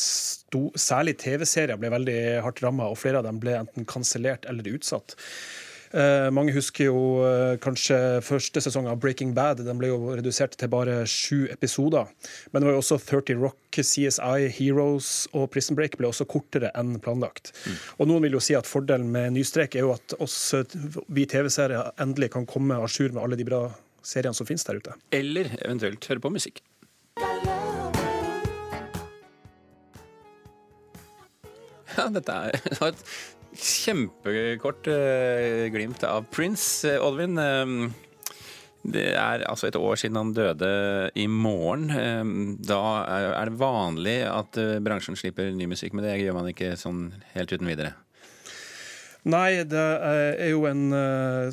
Særlig 0.78 1.16
TV-serier 1.22 1.78
ble 1.80 1.92
veldig 1.92 2.20
hardt 2.44 2.62
ramma, 2.64 2.90
og 2.90 3.00
flere 3.00 3.22
av 3.22 3.28
dem 3.28 3.40
ble 3.42 3.56
enten 3.60 3.88
kansellert 3.88 4.48
eller 4.50 4.74
utsatt. 4.74 5.16
Eh, 5.92 6.28
mange 6.32 6.54
husker 6.56 6.88
jo 6.88 7.00
eh, 7.26 7.58
kanskje 7.60 7.96
første 8.24 8.62
sesong 8.64 8.88
av 8.88 9.00
Breaking 9.02 9.34
Bad. 9.36 9.60
Den 9.66 9.80
ble 9.80 9.90
jo 9.90 10.14
redusert 10.16 10.56
til 10.60 10.70
bare 10.72 11.02
sju 11.08 11.44
episoder. 11.52 12.08
Men 12.50 12.62
det 12.62 12.70
var 12.70 12.76
jo 12.78 12.82
også 12.82 12.98
30 13.10 13.42
Rock, 13.42 13.60
CSI, 13.76 14.48
Heroes 14.56 15.12
og 15.36 15.50
Prison 15.52 15.76
Break 15.76 15.98
ble 16.00 16.08
også 16.08 16.28
kortere 16.28 16.72
enn 16.78 16.96
planlagt. 17.02 17.52
Mm. 17.66 17.78
Og 17.98 18.10
Noen 18.10 18.26
vil 18.26 18.38
jo 18.38 18.44
si 18.44 18.56
at 18.56 18.68
fordelen 18.68 19.12
med 19.12 19.36
nystrek 19.36 19.76
er 19.76 19.86
jo 19.86 19.94
at 19.96 20.16
oss, 20.22 20.38
vi 21.12 21.28
TV-seere 21.28 21.90
endelig 22.00 22.32
kan 22.36 22.48
komme 22.48 22.80
à 22.80 22.88
jour 22.88 23.12
med 23.12 23.22
alle 23.22 23.40
de 23.40 23.48
bra 23.48 23.66
seriene 24.02 24.34
som 24.36 24.48
finnes 24.48 24.64
der 24.64 24.80
ute. 24.80 24.96
Eller 25.12 25.52
eventuelt 25.60 26.08
høre 26.08 26.24
på 26.24 26.32
musikk. 26.32 26.64
Ja, 31.92 32.06
dette 32.08 32.32
er 32.32 32.56
et 32.88 33.02
kjempekort 33.58 34.88
uh, 34.88 35.66
glimt 35.72 36.04
av 36.08 36.26
Prince, 36.32 36.88
uh, 36.88 37.04
Olvin. 37.06 37.38
Uh, 37.38 37.90
det 38.82 39.12
er 39.14 39.44
altså 39.46 39.68
et 39.68 39.78
år 39.78 40.00
siden 40.00 40.18
han 40.18 40.32
døde 40.34 40.68
i 41.14 41.28
morgen. 41.30 41.86
Da 42.66 42.80
er 43.06 43.46
det 43.46 43.60
vanlig 43.60 44.16
at 44.26 44.58
bransjen 44.82 45.14
slipper 45.14 45.52
ny 45.54 45.68
musikk, 45.70 45.94
men 45.94 46.02
det 46.02 46.16
gjør 46.18 46.34
man 46.34 46.48
ikke 46.50 46.72
sånn 46.80 47.04
helt 47.36 47.54
uten 47.54 47.70
videre. 47.70 47.92
Nei, 49.22 49.62
det 49.70 49.78
er 49.78 50.48
jo 50.50 50.64
en 50.66 50.88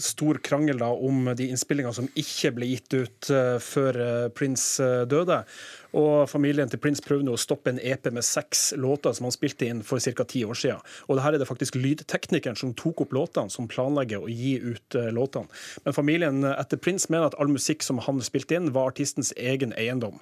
stor 0.01 0.39
krangel 0.41 0.79
da 0.81 0.87
om 0.89 1.27
de 1.37 1.51
innspillingene 1.53 1.93
som 1.93 2.07
ikke 2.17 2.49
ble 2.55 2.69
gitt 2.71 2.95
ut 2.97 3.29
før 3.61 3.99
Prince 4.33 4.87
døde. 5.05 5.43
Og 5.93 6.25
familien 6.29 6.69
til 6.69 6.81
Prince 6.81 7.03
prøvde 7.05 7.29
å 7.29 7.37
stoppe 7.37 7.69
en 7.69 7.81
EP 7.81 8.09
med 8.13 8.25
seks 8.25 8.71
låter 8.77 9.13
som 9.13 9.27
han 9.27 9.35
spilte 9.35 9.69
inn 9.69 9.83
for 9.85 10.01
ca. 10.01 10.25
ti 10.25 10.41
år 10.45 10.57
siden. 10.57 10.81
Og 11.05 11.17
det 11.17 11.25
her 11.25 11.37
er 11.37 11.43
det 11.43 11.49
faktisk 11.49 11.77
lydteknikeren 11.77 12.57
som 12.57 12.73
tok 12.73 13.03
opp 13.05 13.13
låtene, 13.13 13.53
som 13.53 13.69
planlegger 13.69 14.25
å 14.25 14.33
gi 14.33 14.55
ut 14.61 14.97
låtene. 15.13 15.49
Men 15.85 15.97
familien 15.97 16.41
etter 16.49 16.81
Prince 16.81 17.09
mener 17.13 17.29
at 17.29 17.37
all 17.37 17.53
musikk 17.53 17.85
som 17.85 18.01
han 18.05 18.21
spilte 18.25 18.57
inn, 18.57 18.73
var 18.73 18.89
artistens 18.95 19.29
egen 19.37 19.77
eiendom. 19.77 20.17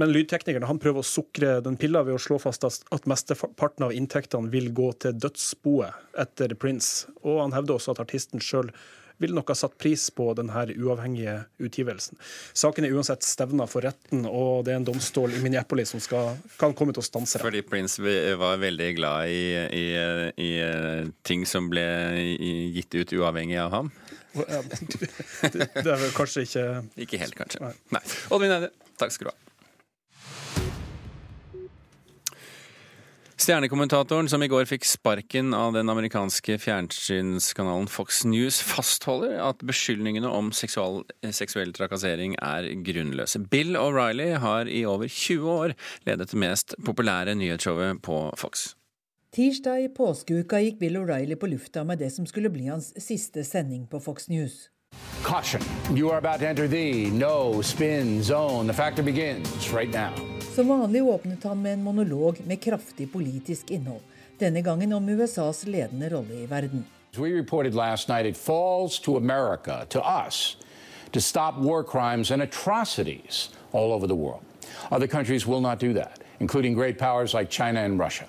Men 0.00 0.10
lydteknikeren 0.14 0.66
han 0.68 0.80
prøver 0.82 1.04
å 1.04 1.06
sukre 1.06 1.60
den 1.64 1.78
pilla 1.80 2.02
ved 2.06 2.16
å 2.16 2.22
slå 2.22 2.40
fast 2.42 2.66
at 2.66 3.08
mesteparten 3.10 3.86
av 3.86 3.94
inntektene 3.94 4.50
vil 4.50 4.72
gå 4.74 4.90
til 5.04 5.16
dødsboet 5.22 6.18
etter 6.24 6.56
Prince. 6.58 7.08
Og 7.22 7.44
han 7.44 7.54
hevder 7.54 7.78
også 7.78 7.94
at 7.94 8.02
artisten 8.02 8.42
sjøl 8.42 8.72
ville 9.22 9.36
nok 9.36 9.52
ha 9.52 9.54
satt 9.54 9.76
pris 9.78 10.08
på 10.10 10.26
denne 10.34 10.64
uavhengige 10.74 11.36
utgivelsen. 11.62 12.18
Saken 12.56 12.86
er 12.86 12.96
uansett 12.96 13.22
stevna 13.22 13.66
for 13.70 13.86
retten, 13.86 14.24
og 14.26 14.64
det 14.66 14.74
er 14.74 14.80
en 14.80 14.88
domstol 14.88 15.36
i 15.36 15.42
Minneapolis 15.42 15.94
som 15.94 16.02
skal, 16.02 16.34
kan 16.58 16.74
komme 16.74 16.94
til 16.96 17.04
å 17.04 17.06
stanse 17.06 17.38
det. 17.38 17.44
Fordi 17.44 17.62
Prince 17.66 18.02
var 18.40 18.58
veldig 18.62 18.90
glad 18.98 19.30
i, 19.30 19.44
i, 19.70 19.86
i 20.34 20.50
ting 21.22 21.46
som 21.46 21.70
ble 21.70 21.86
gitt 22.74 22.98
ut 22.98 23.14
uavhengig 23.20 23.60
av 23.62 23.70
ham? 23.78 23.94
det, 24.34 25.68
er 25.78 25.94
vel 25.94 26.10
kanskje 26.10 26.42
ikke 26.42 26.62
Ikke 27.06 27.20
helt, 27.22 27.36
kanskje. 27.38 27.70
Nei. 27.94 28.02
Oddvin 28.34 28.56
Eide, 28.56 28.72
takk 28.98 29.14
skal 29.14 29.30
du 29.30 29.30
ha. 29.30 29.53
Stjernekommentatoren 33.44 34.28
som 34.32 34.40
i 34.40 34.46
går 34.48 34.64
fikk 34.64 34.86
sparken 34.88 35.50
av 35.52 35.74
den 35.74 35.90
amerikanske 35.92 36.54
fjernsynskanalen 36.62 37.90
Fox 37.92 38.22
News, 38.24 38.62
fastholder 38.64 39.34
at 39.44 39.60
beskyldningene 39.68 40.30
om 40.32 40.48
seksual, 40.56 41.02
seksuell 41.28 41.74
trakassering 41.76 42.38
er 42.40 42.70
grunnløse. 42.86 43.42
Bill 43.52 43.76
O'Reilly 43.76 44.30
har 44.40 44.70
i 44.72 44.86
over 44.88 45.12
20 45.12 45.50
år 45.52 45.74
ledet 46.08 46.30
det 46.32 46.40
mest 46.40 46.72
populære 46.86 47.34
nyhetsshowet 47.36 48.00
på 48.06 48.22
Fox. 48.40 48.70
Tirsdag 49.36 49.90
i 49.90 49.92
påskeuka 49.92 50.62
gikk 50.64 50.80
Bill 50.80 51.02
O'Reilly 51.02 51.36
på 51.36 51.50
lufta 51.52 51.84
med 51.84 52.00
det 52.00 52.14
som 52.16 52.24
skulle 52.24 52.48
bli 52.54 52.70
hans 52.70 52.94
siste 52.96 53.44
sending 53.44 53.84
på 53.92 54.00
Fox 54.00 54.30
News. 54.32 54.70
Caution, 55.22 55.60
you 55.92 56.08
are 56.08 56.16
about 56.16 56.40
to 56.40 56.48
enter 56.48 56.66
the 56.66 57.10
no 57.10 57.60
spin 57.60 58.22
zone. 58.22 58.66
The 58.66 58.72
factor 58.72 59.02
begins 59.02 59.68
right 59.70 59.92
now. 59.92 60.33
Som 60.54 60.68
vanlig 60.68 61.04
åpnet 61.04 61.44
han 61.44 61.62
med 61.62 61.72
en 61.72 61.82
monolog 61.82 62.40
med 62.46 62.60
kraftig 62.62 63.12
politisk 63.12 63.70
innhold. 63.70 64.02
Denne 64.38 64.60
gangen 64.62 64.92
om 64.92 65.08
USAs 65.08 65.66
ledende 65.66 66.08
rolle 66.08 66.34
i 66.34 66.46
verden. 66.46 66.84
We 67.16 67.28
reported 67.28 67.74
last 67.74 68.08
night 68.08 68.26
it 68.26 68.36
falls 68.36 69.00
to 69.00 69.16
America, 69.16 69.84
to 69.88 70.00
us, 70.28 70.56
to 71.10 71.20
stop 71.20 71.58
war 71.58 71.82
crimes 71.82 72.30
and 72.30 72.42
atrocities 72.42 73.50
all 73.72 73.92
over 73.92 74.06
the 74.06 74.14
world. 74.14 74.42
Other 74.90 75.08
countries 75.08 75.46
will 75.46 75.60
not 75.60 75.80
do 75.80 75.92
that, 75.94 76.20
including 76.38 76.74
great 76.74 76.98
powers 76.98 77.34
like 77.34 77.50
China 77.50 77.80
and 77.80 78.00
Russia. 78.00 78.26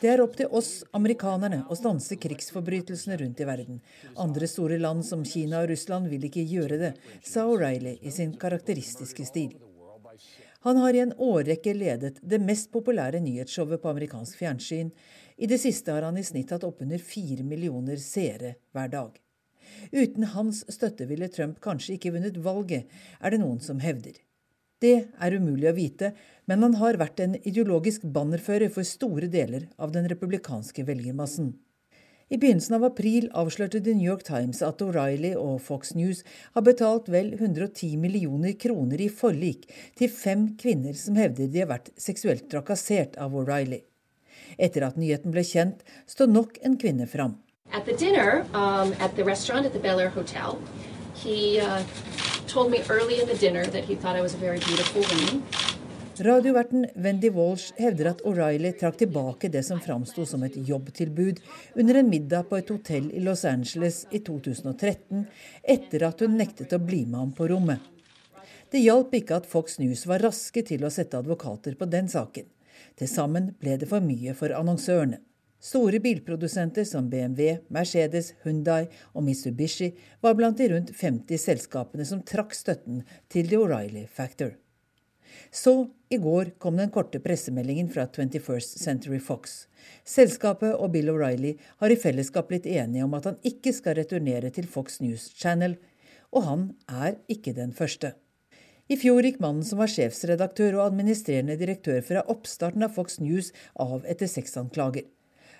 Det 0.00 0.08
er 0.08 0.20
opp 0.20 0.36
til 0.36 0.48
oss 0.52 0.84
amerikanerne 0.96 1.62
å 1.68 1.76
stanse 1.76 2.16
krigsforbrytelsene 2.16 3.20
rundt 3.20 3.40
i 3.40 3.44
verden. 3.48 3.84
Andre 4.16 4.48
store 4.48 4.80
land 4.80 5.04
som 5.04 5.24
Kina 5.24 5.60
og 5.60 5.70
Russland 5.74 6.08
vil 6.08 6.24
ikke 6.24 6.44
gjøre 6.44 6.80
det, 6.80 6.92
sa 7.24 7.44
O'Reilly 7.44 7.98
i 8.00 8.12
sin 8.12 8.36
karakteristiske 8.40 9.28
stil. 9.28 9.65
Han 10.66 10.76
har 10.82 10.96
i 10.96 10.98
en 10.98 11.12
årrekke 11.22 11.76
ledet 11.78 12.16
det 12.26 12.40
mest 12.42 12.72
populære 12.74 13.20
nyhetsshowet 13.22 13.78
på 13.78 13.90
amerikansk 13.92 14.40
fjernsyn. 14.40 14.88
I 15.38 15.46
det 15.46 15.60
siste 15.62 15.94
har 15.94 16.02
han 16.02 16.16
i 16.18 16.24
snitt 16.26 16.50
hatt 16.50 16.66
oppunder 16.66 16.98
fire 16.98 17.44
millioner 17.46 18.00
seere 18.02 18.56
hver 18.74 18.90
dag. 18.90 19.12
Uten 19.94 20.26
hans 20.32 20.64
støtte 20.74 21.06
ville 21.06 21.28
Trump 21.30 21.60
kanskje 21.62 21.94
ikke 21.94 22.10
vunnet 22.16 22.40
valget, 22.42 22.90
er 23.22 23.30
det 23.30 23.38
noen 23.44 23.62
som 23.62 23.78
hevder. 23.78 24.18
Det 24.82 24.96
er 25.06 25.38
umulig 25.38 25.70
å 25.70 25.76
vite, 25.76 26.10
men 26.50 26.66
han 26.66 26.74
har 26.82 26.98
vært 26.98 27.22
en 27.22 27.38
ideologisk 27.46 28.02
bannerfører 28.18 28.74
for 28.74 28.82
store 28.82 29.30
deler 29.30 29.68
av 29.78 29.94
den 29.94 30.10
republikanske 30.10 30.82
velgermassen. 30.90 31.52
I 32.26 32.40
begynnelsen 32.42 32.74
av 32.74 32.84
april 32.88 33.28
avslørte 33.38 33.78
The 33.86 33.92
New 33.94 34.08
York 34.08 34.24
Times 34.26 34.58
at 34.66 34.80
O'Reilly 34.82 35.36
og 35.38 35.60
Fox 35.62 35.92
News 35.94 36.24
har 36.56 36.64
betalt 36.66 37.06
vel 37.06 37.28
110 37.36 37.92
millioner 38.02 38.56
kroner 38.58 38.98
i 39.04 39.06
forlik 39.06 39.68
til 39.94 40.10
fem 40.10 40.48
kvinner 40.58 40.96
som 40.98 41.14
hevder 41.20 41.46
de 41.46 41.62
har 41.62 41.70
vært 41.70 41.92
seksuelt 42.02 42.48
trakassert 42.50 43.14
av 43.22 43.36
O'Reilly. 43.38 43.84
Etter 44.58 44.88
at 44.88 44.98
nyheten 44.98 45.30
ble 45.30 45.46
kjent, 45.46 45.86
står 46.10 46.32
nok 46.32 46.58
en 46.66 46.74
kvinne 46.82 47.06
fram. 47.06 47.38
At 47.70 47.86
the 47.86 47.94
dinner 47.94 48.42
um, 48.54 48.90
at 48.98 49.14
Bel 49.14 50.00
Air 50.00 50.10
Hotel, 50.10 50.58
he 51.14 51.60
uh, 51.60 51.84
told 52.48 52.72
me 52.72 52.82
early 52.88 53.20
in 53.20 53.28
the 53.28 53.38
dinner 53.38 53.64
that 53.66 53.84
he 53.84 53.94
thought 53.94 54.16
I 54.16 54.20
was 54.20 54.34
a 54.34 54.38
very 54.38 54.58
beautiful 54.58 55.02
woman. 55.02 55.44
Radioverten 56.18 56.86
Wendy 56.94 57.28
Walsh 57.28 57.72
hevder 57.76 58.06
at 58.08 58.22
O'Reilly 58.24 58.70
trakk 58.72 58.96
tilbake 58.96 59.50
det 59.52 59.60
som 59.66 59.80
framsto 59.84 60.24
som 60.26 60.46
et 60.46 60.54
jobbtilbud 60.56 61.42
under 61.74 61.98
en 62.00 62.08
middag 62.08 62.48
på 62.48 62.56
et 62.56 62.72
hotell 62.72 63.10
i 63.12 63.20
Los 63.20 63.44
Angeles 63.44 64.06
i 64.10 64.22
2013, 64.24 65.26
etter 65.62 66.06
at 66.08 66.24
hun 66.24 66.38
nektet 66.40 66.72
å 66.72 66.80
bli 66.80 67.02
med 67.04 67.20
ham 67.20 67.36
på 67.36 67.50
rommet. 67.52 67.84
Det 68.72 68.80
hjalp 68.80 69.12
ikke 69.18 69.42
at 69.42 69.50
Fox 69.50 69.76
News 69.82 70.06
var 70.08 70.24
raske 70.24 70.64
til 70.64 70.88
å 70.88 70.92
sette 70.94 71.20
advokater 71.20 71.76
på 71.76 71.90
den 71.92 72.08
saken. 72.08 72.48
Til 72.96 73.12
sammen 73.12 73.52
ble 73.60 73.76
det 73.76 73.92
for 73.92 74.00
mye 74.00 74.32
for 74.38 74.56
annonsørene. 74.56 75.20
Store 75.60 76.00
bilprodusenter 76.00 76.84
som 76.88 77.10
BMW, 77.12 77.58
Mercedes, 77.68 78.32
Hundai 78.44 78.86
og 79.12 79.24
Mitsubishi 79.28 79.92
var 80.24 80.36
blant 80.38 80.56
de 80.56 80.72
rundt 80.72 80.96
50 80.96 81.44
selskapene 81.44 82.08
som 82.08 82.24
trakk 82.24 82.56
støtten 82.56 83.04
til 83.28 83.52
The 83.52 83.60
O'Reilly 83.60 84.08
Factor. 84.08 84.56
Så 85.50 85.88
i 86.12 86.18
går 86.22 86.52
kom 86.62 86.76
den 86.78 86.92
korte 86.94 87.20
pressemeldingen 87.22 87.88
fra 87.92 88.06
21st 88.06 88.82
Century 88.82 89.18
Fox. 89.22 89.64
Selskapet 90.06 90.74
og 90.74 90.92
Bill 90.94 91.10
O'Reilly 91.12 91.56
har 91.82 91.92
i 91.92 91.98
fellesskap 91.98 92.50
blitt 92.50 92.68
enige 92.70 93.06
om 93.06 93.16
at 93.18 93.26
han 93.30 93.40
ikke 93.46 93.74
skal 93.74 93.98
returnere 93.98 94.52
til 94.54 94.68
Fox 94.70 95.00
News 95.02 95.28
Channel, 95.34 95.76
og 96.30 96.46
han 96.46 96.68
er 96.86 97.18
ikke 97.32 97.56
den 97.56 97.74
første. 97.74 98.14
I 98.86 98.94
fjor 99.00 99.26
gikk 99.26 99.40
mannen 99.42 99.66
som 99.66 99.80
var 99.82 99.90
sjefsredaktør 99.90 100.76
og 100.78 100.84
administrerende 100.86 101.58
direktør 101.58 102.04
fra 102.06 102.22
oppstarten 102.30 102.86
av 102.86 102.94
Fox 102.94 103.18
News 103.18 103.50
av 103.82 104.06
etter 104.06 104.30
sexanklager. 104.30 105.08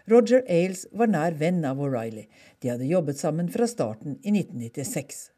Roger 0.06 0.44
Ailes 0.46 0.84
var 0.94 1.10
nær 1.10 1.34
venn 1.34 1.64
av 1.66 1.80
O'Reilly. 1.82 2.28
De 2.62 2.70
hadde 2.70 2.86
jobbet 2.86 3.18
sammen 3.18 3.50
fra 3.50 3.66
starten 3.66 4.20
i 4.22 4.30
1996. 4.30 5.35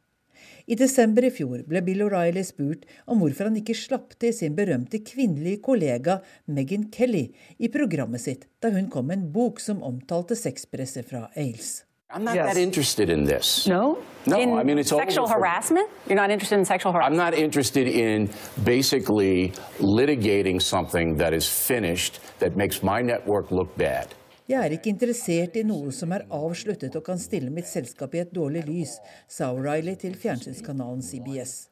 I 0.67 0.77
desember 0.79 1.25
i 1.25 1.33
fjor 1.33 1.65
ble 1.69 1.83
Bill 1.87 2.07
O'Reilly 2.07 2.45
spurt 2.47 2.87
om 3.07 3.23
hvorfor 3.23 3.49
han 3.49 3.59
ikke 3.61 3.77
slapp 3.77 4.15
til 4.21 4.35
sin 4.37 4.57
berømte 4.59 5.03
kvinnelige 5.05 5.63
kollega 5.65 6.21
Meghan 6.47 6.89
Kelly 6.93 7.29
i 7.59 7.73
programmet 7.73 8.25
sitt 8.25 8.49
da 8.63 8.73
hun 8.75 8.91
kom 8.93 9.09
med 9.11 9.21
en 9.23 9.29
bok 9.33 9.61
som 9.65 9.85
omtalte 9.85 10.37
sexpresset 10.39 11.09
fra 11.09 11.29
Ailes. 11.37 11.83
I'm 12.11 12.25
not 12.25 12.37
yes. 12.37 12.55
that 12.55 12.57
interested 12.57 13.11
in 13.11 13.25
this. 13.25 13.67
No? 13.67 13.99
No, 14.27 14.41
in 14.41 14.59
I 14.59 14.63
mean 14.63 14.79
it's 14.79 14.89
sexual 14.89 15.29
harassment? 15.29 15.91
You're 16.07 16.17
not 16.17 16.31
interested 16.31 16.59
in 16.59 16.65
sexual 16.65 16.93
harassment? 16.93 17.21
I'm 17.21 17.25
not 17.25 17.35
interested 17.35 17.87
in 17.87 18.31
basically 18.65 19.53
litigating 19.79 20.61
something 20.61 21.17
that 21.17 21.35
is 21.35 21.47
finished 21.47 22.21
that 22.39 22.57
makes 22.57 22.83
my 22.83 23.03
network 23.03 23.51
look 23.51 23.77
bad. 23.77 24.15
Jeg 24.49 24.65
er 24.65 24.73
ikke 24.73 24.89
interessert 24.89 25.59
i 25.61 25.63
noe 25.69 25.91
som 25.93 26.15
er 26.17 26.23
avsluttet 26.33 26.95
og 26.97 27.05
kan 27.05 27.19
stille 27.21 27.53
mitt 27.53 27.69
selskap 27.69 28.15
i 28.17 28.23
et 28.23 28.31
dårlig 28.33 28.63
lys, 28.65 28.95
sa 29.29 29.51
O'Reilly 29.53 29.93
til 30.01 30.17
fjernsynskanalen 30.17 31.05
CBS. 31.05 31.67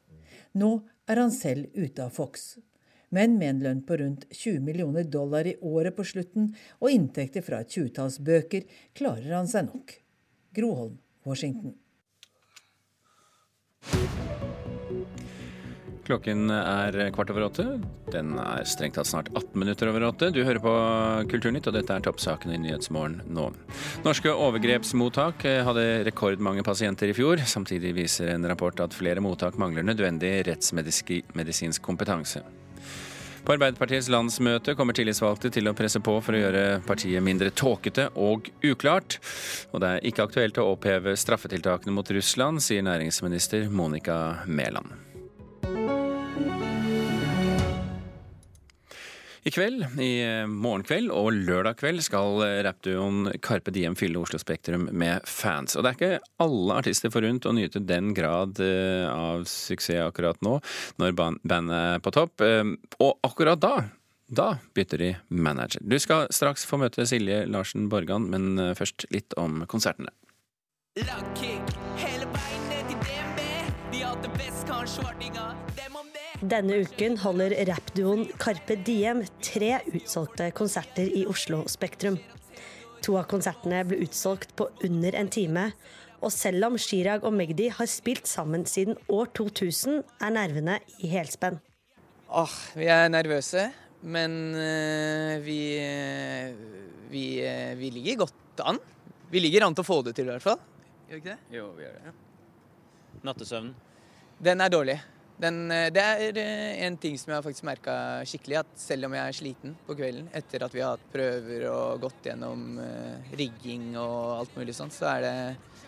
Nå 0.60 0.82
er 1.08 1.22
han 1.22 1.32
selv 1.32 1.72
ute 1.72 2.04
av 2.04 2.12
Fox. 2.12 2.58
Men 3.08 3.38
med 3.40 3.48
en 3.48 3.64
lønn 3.64 3.82
på 3.88 3.96
rundt 4.02 4.28
20 4.28 4.60
millioner 4.66 5.08
dollar 5.08 5.48
i 5.48 5.56
året 5.64 5.96
på 5.96 6.04
slutten 6.04 6.50
og 6.76 6.92
inntekter 6.92 7.46
fra 7.46 7.62
et 7.64 7.72
tjuetalls 7.72 8.20
bøker, 8.20 8.68
klarer 8.92 9.38
han 9.38 9.48
seg 9.48 9.70
nok. 9.70 9.96
Groholm, 10.52 10.98
Washington. 11.24 11.78
Klokken 16.06 16.50
er 16.54 16.94
kvart 17.10 17.32
over 17.32 17.48
åtte. 17.48 17.64
Den 18.14 18.36
er 18.38 18.66
strengt 18.68 18.94
tatt 18.94 19.08
snart 19.10 19.30
18 19.32 19.58
minutter 19.58 19.90
over 19.90 20.04
åtte. 20.06 20.28
Du 20.30 20.44
hører 20.46 20.62
på 20.62 20.74
Kulturnytt, 21.32 21.66
og 21.66 21.74
dette 21.74 21.96
er 21.96 22.04
toppsakene 22.04 22.54
i 22.54 22.60
Nyhetsmorgen 22.62 23.24
nå. 23.34 23.48
Norske 24.06 24.30
overgrepsmottak 24.30 25.42
hadde 25.66 25.86
rekordmange 26.06 26.62
pasienter 26.66 27.10
i 27.10 27.16
fjor. 27.16 27.42
Samtidig 27.42 27.96
viser 27.96 28.30
en 28.36 28.46
rapport 28.46 28.78
at 28.84 28.94
flere 28.94 29.24
mottak 29.24 29.58
mangler 29.58 29.86
nødvendig 29.86 30.44
rettsmedisinsk 30.46 31.82
kompetanse. 31.82 32.44
På 33.46 33.54
Arbeiderpartiets 33.54 34.08
landsmøte 34.10 34.74
kommer 34.78 34.94
tillitsvalgte 34.94 35.52
til 35.54 35.70
å 35.70 35.74
presse 35.78 36.00
på 36.02 36.16
for 36.18 36.34
å 36.34 36.40
gjøre 36.40 36.64
partiet 36.86 37.22
mindre 37.22 37.52
tåkete 37.54 38.08
og 38.18 38.50
uklart. 38.66 39.20
Og 39.70 39.82
det 39.82 39.90
er 39.90 40.06
ikke 40.10 40.26
aktuelt 40.26 40.58
å 40.58 40.66
oppheve 40.72 41.14
straffetiltakene 41.18 41.94
mot 41.94 42.10
Russland, 42.14 42.62
sier 42.62 42.82
næringsminister 42.86 43.70
Monica 43.70 44.40
Mæland. 44.50 45.05
I 49.46 49.50
kveld, 49.54 49.84
i 50.02 50.08
eh, 50.24 50.48
morgenkveld 50.50 51.12
og 51.14 51.28
lørdag 51.46 51.76
kveld 51.78 52.02
skal 52.02 52.40
eh, 52.42 52.56
rappduoen 52.66 53.28
Carpe 53.46 53.70
Diem 53.70 53.94
fylle 53.94 54.18
Oslo 54.18 54.40
Spektrum 54.42 54.88
med 54.90 55.22
fans. 55.30 55.76
Og 55.78 55.84
det 55.86 55.92
er 55.92 55.98
ikke 56.00 56.32
alle 56.42 56.78
artister 56.80 57.12
forunt 57.14 57.46
å 57.46 57.52
nyte 57.54 57.78
den 57.78 58.10
grad 58.16 58.58
eh, 58.58 59.06
av 59.06 59.44
suksess 59.46 60.02
akkurat 60.02 60.42
nå, 60.42 60.56
når 60.98 61.14
bandet 61.14 61.76
er 61.78 62.02
på 62.02 62.10
topp. 62.16 62.42
Og 62.42 63.12
akkurat 63.26 63.62
da 63.62 63.76
da 64.26 64.48
bytter 64.74 64.98
de 64.98 65.12
manager. 65.30 65.84
Du 65.86 65.94
skal 66.02 66.26
straks 66.34 66.66
få 66.66 66.80
møte 66.82 67.06
Silje 67.06 67.44
Larsen 67.46 67.86
Borgan, 67.92 68.26
men 68.32 68.58
først 68.74 69.06
litt 69.14 69.36
om 69.38 69.62
konsertene. 69.70 70.10
Lagkick, 70.98 71.76
hele 72.02 72.26
veien 72.34 72.66
ned 72.72 72.90
til 72.90 72.98
DNB. 73.06 73.46
De 73.94 74.02
hadde 74.02 74.34
best, 74.40 74.66
kanskje 74.66 75.06
vartinga. 75.06 75.52
Denne 76.44 76.82
uken 76.84 77.14
holder 77.22 77.54
rappduoen 77.64 78.26
Carpe 78.36 78.74
Diem 78.84 79.22
tre 79.40 79.78
utsolgte 79.88 80.50
konserter 80.52 81.08
i 81.08 81.22
Oslo 81.24 81.62
Spektrum. 81.72 82.18
To 83.06 83.14
av 83.16 83.24
konsertene 83.30 83.78
ble 83.88 84.02
utsolgt 84.04 84.52
på 84.58 84.66
under 84.84 85.16
en 85.16 85.30
time. 85.32 85.70
Og 86.20 86.34
selv 86.34 86.68
om 86.68 86.76
Chirag 86.76 87.24
og 87.24 87.32
Magdi 87.38 87.70
har 87.72 87.88
spilt 87.88 88.28
sammen 88.28 88.66
siden 88.68 89.00
år 89.08 89.32
2000, 89.32 90.02
er 90.20 90.36
nervene 90.36 90.76
i 91.00 91.08
helspenn. 91.14 91.56
Åh, 92.28 92.58
vi 92.76 92.90
er 92.92 93.08
nervøse, 93.08 93.70
men 94.04 94.36
øh, 94.60 95.40
vi, 95.40 95.58
uh, 95.80 97.10
vi, 97.12 97.26
øh, 97.48 97.74
vi, 97.80 97.92
ligger 97.96 98.26
godt 98.26 98.64
an. 98.66 98.84
Vi 99.32 99.40
ligger 99.40 99.64
an 99.64 99.76
til 99.76 99.86
å 99.86 99.88
få 99.88 100.02
det 100.04 100.18
til, 100.18 100.28
i 100.28 100.34
hvert 100.36 100.44
fall. 100.44 100.60
Gjør 101.08 101.16
vi 101.16 101.24
ikke 101.24 101.32
det? 101.32 101.58
Jo, 101.62 101.72
vi 101.78 101.88
gjør 101.88 101.96
det. 101.96 102.08
Ja. 102.12 103.20
Nattesøvnen? 103.24 103.76
Den 104.44 104.60
er 104.60 104.68
dårlig. 104.68 105.00
Den, 105.36 105.70
eh, 105.70 105.90
det 105.92 106.00
er 106.00 106.38
eh, 106.40 106.84
en 106.86 106.96
ting 106.96 107.18
som 107.20 107.30
jeg 107.30 107.36
har 107.36 107.44
faktisk 107.44 107.66
merka 107.68 107.94
skikkelig, 108.24 108.62
at 108.62 108.78
selv 108.80 109.08
om 109.08 109.16
jeg 109.16 109.28
er 109.28 109.36
sliten 109.36 109.74
på 109.84 109.96
kvelden 109.98 110.30
etter 110.36 110.64
at 110.64 110.72
vi 110.72 110.80
har 110.80 110.94
hatt 110.94 111.08
prøver 111.12 111.66
og 111.68 112.04
gått 112.06 112.30
gjennom 112.30 112.78
uh, 112.80 113.32
rigging 113.36 113.90
og 114.00 114.38
alt 114.40 114.54
mulig 114.56 114.72
sånt, 114.76 114.96
så 114.96 115.10
er 115.10 115.26
det, 115.26 115.34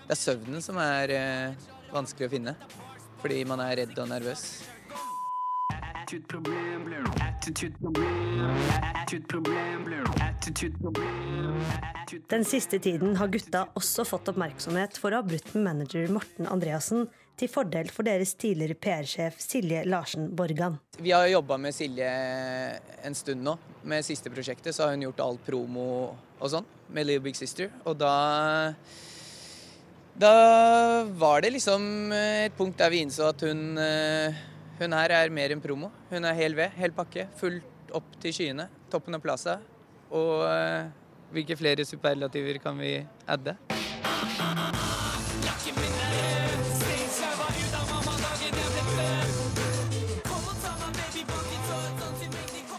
det 0.05 0.13
er 0.13 0.21
søvnen 0.21 0.65
som 0.65 0.77
er 0.83 1.15
uh, 1.17 1.71
vanskelig 1.95 2.29
å 2.29 2.33
finne. 2.35 2.55
Fordi 3.23 3.39
man 3.49 3.63
er 3.65 3.81
redd 3.81 3.97
og 3.99 4.11
nervøs. 4.11 4.43
Den 12.29 12.45
siste 12.49 12.79
tiden 12.85 13.17
har 13.17 13.33
gutta 13.33 13.65
også 13.81 14.05
fått 14.09 14.29
oppmerksomhet 14.33 15.01
for 15.01 15.13
å 15.13 15.23
ha 15.23 15.27
brutt 15.27 15.51
med 15.57 15.67
manager 15.71 16.13
Morten 16.13 16.49
Andreassen 16.53 17.09
til 17.39 17.51
fordel 17.53 17.91
for 17.95 18.07
deres 18.07 18.35
tidligere 18.39 18.77
PR-sjef 18.79 19.39
Silje 19.43 19.85
Larsen 19.87 20.29
Borgan. 20.37 20.79
Vi 20.99 21.13
har 21.15 21.29
jobba 21.31 21.59
med 21.61 21.77
Silje 21.77 22.09
en 23.07 23.17
stund 23.17 23.45
nå. 23.47 23.55
Med 23.89 24.07
siste 24.07 24.33
prosjektet 24.33 24.75
så 24.75 24.87
har 24.87 24.97
hun 24.97 25.07
gjort 25.07 25.23
all 25.25 25.39
promo 25.47 25.87
og 26.39 26.51
sånn 26.51 26.67
med 26.91 27.07
Little 27.07 27.25
Big 27.29 27.39
Sister. 27.39 27.71
Og 27.87 27.99
da 28.01 28.75
Da 30.19 31.05
var 31.15 31.43
det 31.45 31.53
liksom 31.55 32.11
et 32.13 32.57
punkt 32.59 32.79
der 32.79 32.91
vi 32.91 33.05
innså 33.05 33.29
at 33.31 33.43
hun 33.47 33.79
hun 34.79 34.95
her 34.95 35.11
er 35.11 35.31
mer 35.35 35.51
enn 35.51 35.63
promo. 35.63 35.91
Hun 36.11 36.25
er 36.25 36.35
hel 36.39 36.55
ved, 36.55 36.71
hel 36.79 36.93
pakke. 36.95 37.27
Fullt 37.39 37.91
opp 37.95 38.19
til 38.23 38.35
skyene. 38.35 38.69
Toppen 38.91 39.15
av 39.15 39.23
plaza. 39.23 39.59
Og 40.15 40.43
hvilke 41.35 41.59
flere 41.59 41.87
superlativer 41.87 42.61
kan 42.63 42.79
vi 42.79 43.01
adde? 43.27 43.57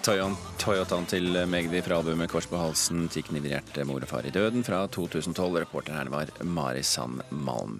Toyotaen 0.10 1.06
til 1.06 1.36
Magdi 1.45 1.84
fra 1.86 2.00
albumet 2.00 2.32
'Kors 2.32 2.48
på 2.50 2.58
halsen' 2.58 3.12
tikk 3.13 3.28
knivhjerte 3.30 3.84
mor 3.86 4.02
og 4.02 4.10
far 4.10 4.26
i 4.26 4.32
døden 4.34 4.63
fra 4.65 4.88
2012. 4.89 5.60
Reporter 5.62 5.93
her 5.93 6.10
var 6.10 6.32
Mari 6.41 6.82
Sand 6.82 7.22
Malm. 7.30 7.78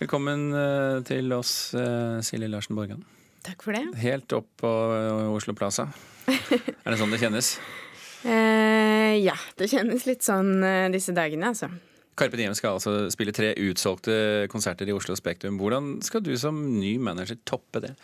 Velkommen 0.00 0.46
eh, 0.56 1.02
til 1.04 1.28
oss, 1.36 1.74
eh, 1.76 2.24
Silje 2.24 2.48
Larsen 2.48 2.72
Borgan. 2.80 3.04
Takk 3.44 3.66
for 3.66 3.76
det. 3.76 3.84
Helt 4.00 4.32
opp 4.32 4.48
på 4.56 4.72
eh, 4.96 5.28
Oslo 5.28 5.52
Plaza. 5.52 5.90
er 6.24 6.88
det 6.88 6.96
sånn 6.96 7.12
det 7.12 7.20
kjennes? 7.20 7.52
eh, 8.24 9.20
ja, 9.20 9.36
det 9.60 9.68
kjennes 9.76 10.08
litt 10.08 10.24
sånn 10.24 10.56
disse 10.88 11.12
dagene, 11.12 11.52
altså. 11.52 11.68
Carpe 12.16 12.40
Diem 12.40 12.56
skal 12.56 12.78
altså 12.78 13.10
spille 13.12 13.36
tre 13.36 13.52
utsolgte 13.60 14.48
konserter 14.48 14.88
i 14.88 14.96
Oslo 14.96 15.20
Spektrum. 15.20 15.60
Hvordan 15.60 15.98
skal 16.00 16.24
du 16.24 16.32
som 16.40 16.64
ny 16.80 16.96
manager 16.96 17.36
toppe 17.44 17.90
det? 17.90 17.98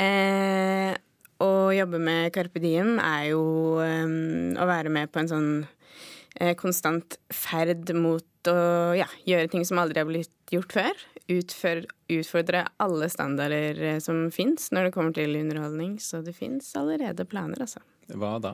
Eh, 0.00 0.94
å 1.42 1.72
jobbe 1.74 1.98
med 2.02 2.32
Carpe 2.34 2.62
Diem 2.62 2.98
er 3.02 3.30
jo 3.32 3.42
um, 3.80 4.54
å 4.58 4.68
være 4.68 4.92
med 4.92 5.10
på 5.12 5.22
en 5.22 5.30
sånn 5.30 5.50
uh, 5.64 6.54
konstant 6.60 7.18
ferd 7.32 7.90
mot 7.96 8.50
å 8.50 8.94
ja, 8.98 9.08
gjøre 9.24 9.50
ting 9.52 9.64
som 9.66 9.80
aldri 9.80 10.02
har 10.02 10.08
blitt 10.08 10.54
gjort 10.54 10.74
før. 10.76 11.04
Utfør, 11.32 11.84
utfordre 12.12 12.66
alle 12.84 13.06
standarder 13.08 13.78
eh, 13.80 14.00
som 14.04 14.26
fins 14.34 14.68
når 14.76 14.90
det 14.90 14.94
kommer 14.96 15.14
til 15.16 15.38
underholdning. 15.38 15.96
Så 16.02 16.20
det 16.20 16.34
fins 16.36 16.68
allerede 16.76 17.24
planer, 17.24 17.64
altså. 17.64 17.80
Hva 18.12 18.36
da? 18.44 18.52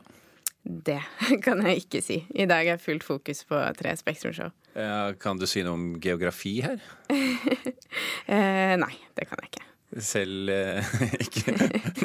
Det 0.62 1.00
kan 1.44 1.64
jeg 1.66 1.82
ikke 1.82 2.02
si. 2.04 2.20
I 2.30 2.46
dag 2.50 2.70
er 2.70 2.82
fullt 2.82 3.06
fokus 3.06 3.42
på 3.48 3.58
tre 3.80 3.96
Spektrum-show. 3.98 4.54
Kan 5.18 5.40
du 5.40 5.48
si 5.50 5.64
noe 5.66 5.74
om 5.74 5.88
geografi 6.02 6.60
her? 6.62 6.78
eh, 8.30 8.76
nei, 8.78 8.94
det 9.18 9.26
kan 9.26 9.42
jeg 9.42 9.50
ikke. 9.50 9.69
Selv 9.98 10.48
eh, 10.48 10.86
ikke 11.24 11.56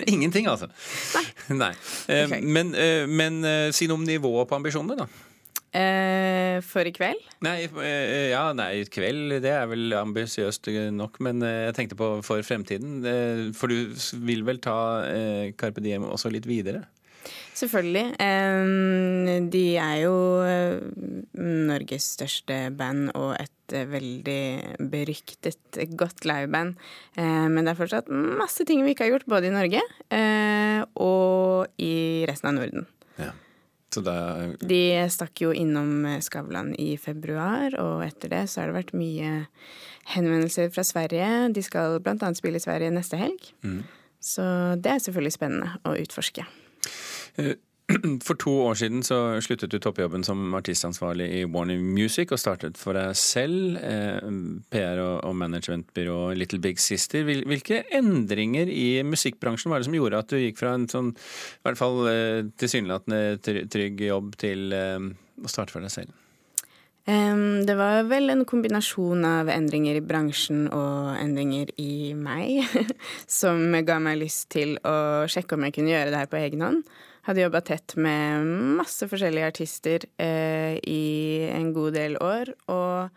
Ingenting, 0.07 0.47
altså. 0.49 0.67
Nei. 1.13 1.57
nei. 1.59 1.71
Eh. 2.09 2.33
Men, 2.41 2.73
eh, 2.73 3.05
men 3.05 3.39
si 3.75 3.87
noe 3.89 4.01
om 4.01 4.05
nivået 4.07 4.49
på 4.49 4.57
ambisjonene, 4.57 5.05
da. 5.05 5.31
For 6.63 6.87
i 6.87 6.91
kveld? 6.95 7.19
Nei, 7.43 7.65
ja, 8.31 8.45
nei, 8.55 8.85
kveld 8.87 9.33
det 9.43 9.51
er 9.51 9.65
vel 9.67 9.91
ambisiøst 9.99 10.69
nok. 10.95 11.19
Men 11.25 11.43
jeg 11.43 11.73
tenkte 11.75 11.97
på 11.99 12.13
for 12.23 12.45
fremtiden. 12.47 13.01
For 13.57 13.67
du 13.67 13.91
vil 14.23 14.45
vel 14.47 14.61
ta 14.63 14.77
Carpe 15.59 15.83
Diem 15.83 16.07
også 16.07 16.31
litt 16.31 16.47
videre? 16.47 16.85
Selvfølgelig. 17.59 18.05
De 19.51 19.65
er 19.75 19.97
jo 20.05 20.15
Norges 21.43 22.07
største 22.15 22.61
band 22.79 23.11
og 23.11 23.35
et 23.35 23.54
veldig 23.71 24.41
beryktet, 24.91 25.79
godt 25.97 26.25
liveband. 26.27 26.75
Men 27.17 27.61
det 27.63 27.71
er 27.73 27.79
fortsatt 27.79 28.11
masse 28.11 28.65
ting 28.67 28.83
vi 28.85 28.93
ikke 28.93 29.07
har 29.07 29.15
gjort, 29.15 29.29
både 29.31 29.49
i 29.49 29.55
Norge 29.55 29.81
og 31.01 31.81
i 31.81 32.25
resten 32.29 32.51
av 32.51 32.57
Norden. 32.59 32.85
Ja. 33.21 33.31
Er... 33.95 34.55
De 34.59 34.81
stakk 35.13 35.39
jo 35.39 35.53
innom 35.55 36.03
Skavlan 36.19 36.73
i 36.75 36.97
februar, 36.99 37.71
og 37.79 38.03
etter 38.03 38.33
det 38.33 38.41
så 38.51 38.61
har 38.61 38.73
det 38.73 38.79
vært 38.81 38.95
mye 38.97 39.45
henvendelser 40.11 40.67
fra 40.75 40.83
Sverige. 40.83 41.29
De 41.55 41.63
skal 41.63 42.01
bl.a. 42.03 42.33
spille 42.35 42.59
i 42.59 42.65
Sverige 42.65 42.91
neste 42.91 43.15
helg. 43.21 43.39
Mm. 43.63 43.85
Så 44.19 44.43
det 44.81 44.91
er 44.91 44.99
selvfølgelig 45.05 45.35
spennende 45.37 45.77
å 45.87 45.95
utforske. 46.01 46.43
Eh, 47.85 47.95
for 48.25 48.35
to 48.35 48.51
år 48.65 48.75
siden 48.79 49.03
så 49.03 49.39
sluttet 49.41 49.71
du 49.71 49.79
toppjobben 49.79 50.23
som 50.23 50.53
artistansvarlig 50.55 51.27
i 51.39 51.45
Warner 51.45 51.77
Music 51.77 52.31
og 52.31 52.39
startet 52.39 52.77
for 52.77 52.93
deg 52.93 53.15
selv, 53.15 53.77
eh, 53.77 54.19
PR- 54.71 55.03
og 55.25 55.35
managementbyrå 55.35 56.35
Little 56.35 56.59
Big 56.59 56.79
Sister. 56.79 57.23
Hvilke 57.23 57.83
endringer 57.91 58.67
i 58.67 59.03
musikkbransjen 59.03 59.69
var 59.69 59.79
det 59.79 59.85
som 59.85 59.95
gjorde 59.95 60.19
at 60.19 60.29
du 60.29 60.37
gikk 60.37 60.57
fra 60.57 60.73
en 60.73 60.87
sånn 60.87 61.13
i 61.15 61.63
hvert 61.65 61.77
fall 61.77 62.07
eh, 62.07 62.43
tilsynelatende 62.57 63.67
trygg 63.69 64.01
jobb 64.01 64.35
til 64.37 64.73
å 64.73 65.49
starte 65.49 65.71
for 65.71 65.81
deg 65.81 65.91
selv? 65.91 66.13
Det 67.05 67.73
var 67.77 68.07
vel 68.09 68.31
en 68.33 68.47
kombinasjon 68.49 69.21
av 69.29 69.49
endringer 69.53 69.99
i 69.99 70.01
bransjen 70.01 70.63
og 70.73 71.11
endringer 71.19 71.69
i 71.77 72.15
meg 72.17 72.65
som 73.29 73.61
ga 73.85 73.99
meg 74.01 74.23
lyst 74.23 74.47
til 74.55 74.79
å 74.81 75.27
sjekke 75.29 75.53
om 75.53 75.67
jeg 75.67 75.75
kunne 75.75 75.93
gjøre 75.93 76.09
det 76.09 76.23
her 76.23 76.31
på 76.31 76.39
egen 76.41 76.65
hånd. 76.65 76.81
Hadde 77.25 77.41
jobba 77.41 77.61
tett 77.65 77.95
med 77.97 78.45
masse 78.77 79.07
forskjellige 79.09 79.49
artister 79.49 80.03
eh, 80.21 80.77
i 80.77 81.45
en 81.49 81.71
god 81.73 81.95
del 81.97 82.19
år, 82.21 82.51
og 82.69 83.09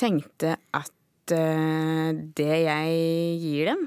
tenkte 0.00 0.56
at 0.72 0.92
det 1.24 2.56
jeg 2.60 2.96
gir 3.40 3.70
dem, 3.70 3.84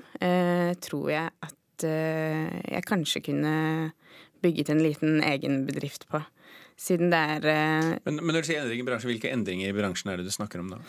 tror 0.82 1.12
jeg 1.12 1.30
at 1.46 1.84
jeg 1.86 2.86
kanskje 2.89 3.22
kunne 3.28 3.52
bygget 4.41 4.72
en 4.74 4.82
liten 4.82 5.20
egen 5.22 5.60
bedrift 5.67 6.08
på. 6.10 6.24
Siden 6.82 7.13
det 7.13 7.20
er 7.20 7.46
men, 8.08 8.17
men, 8.17 8.34
når 8.34 8.41
du 8.41 8.50
sier 8.50 8.63
endring 8.63 8.82
i 8.82 8.88
bransjen, 8.88 9.12
hvilke 9.12 9.30
endringer 9.30 9.70
i 9.70 9.78
bransjen 9.78 10.10
er 10.10 10.17
det 10.17 10.26
du 10.26 10.34
snakker 10.34 10.63
om 10.63 10.74
da? 10.74 10.82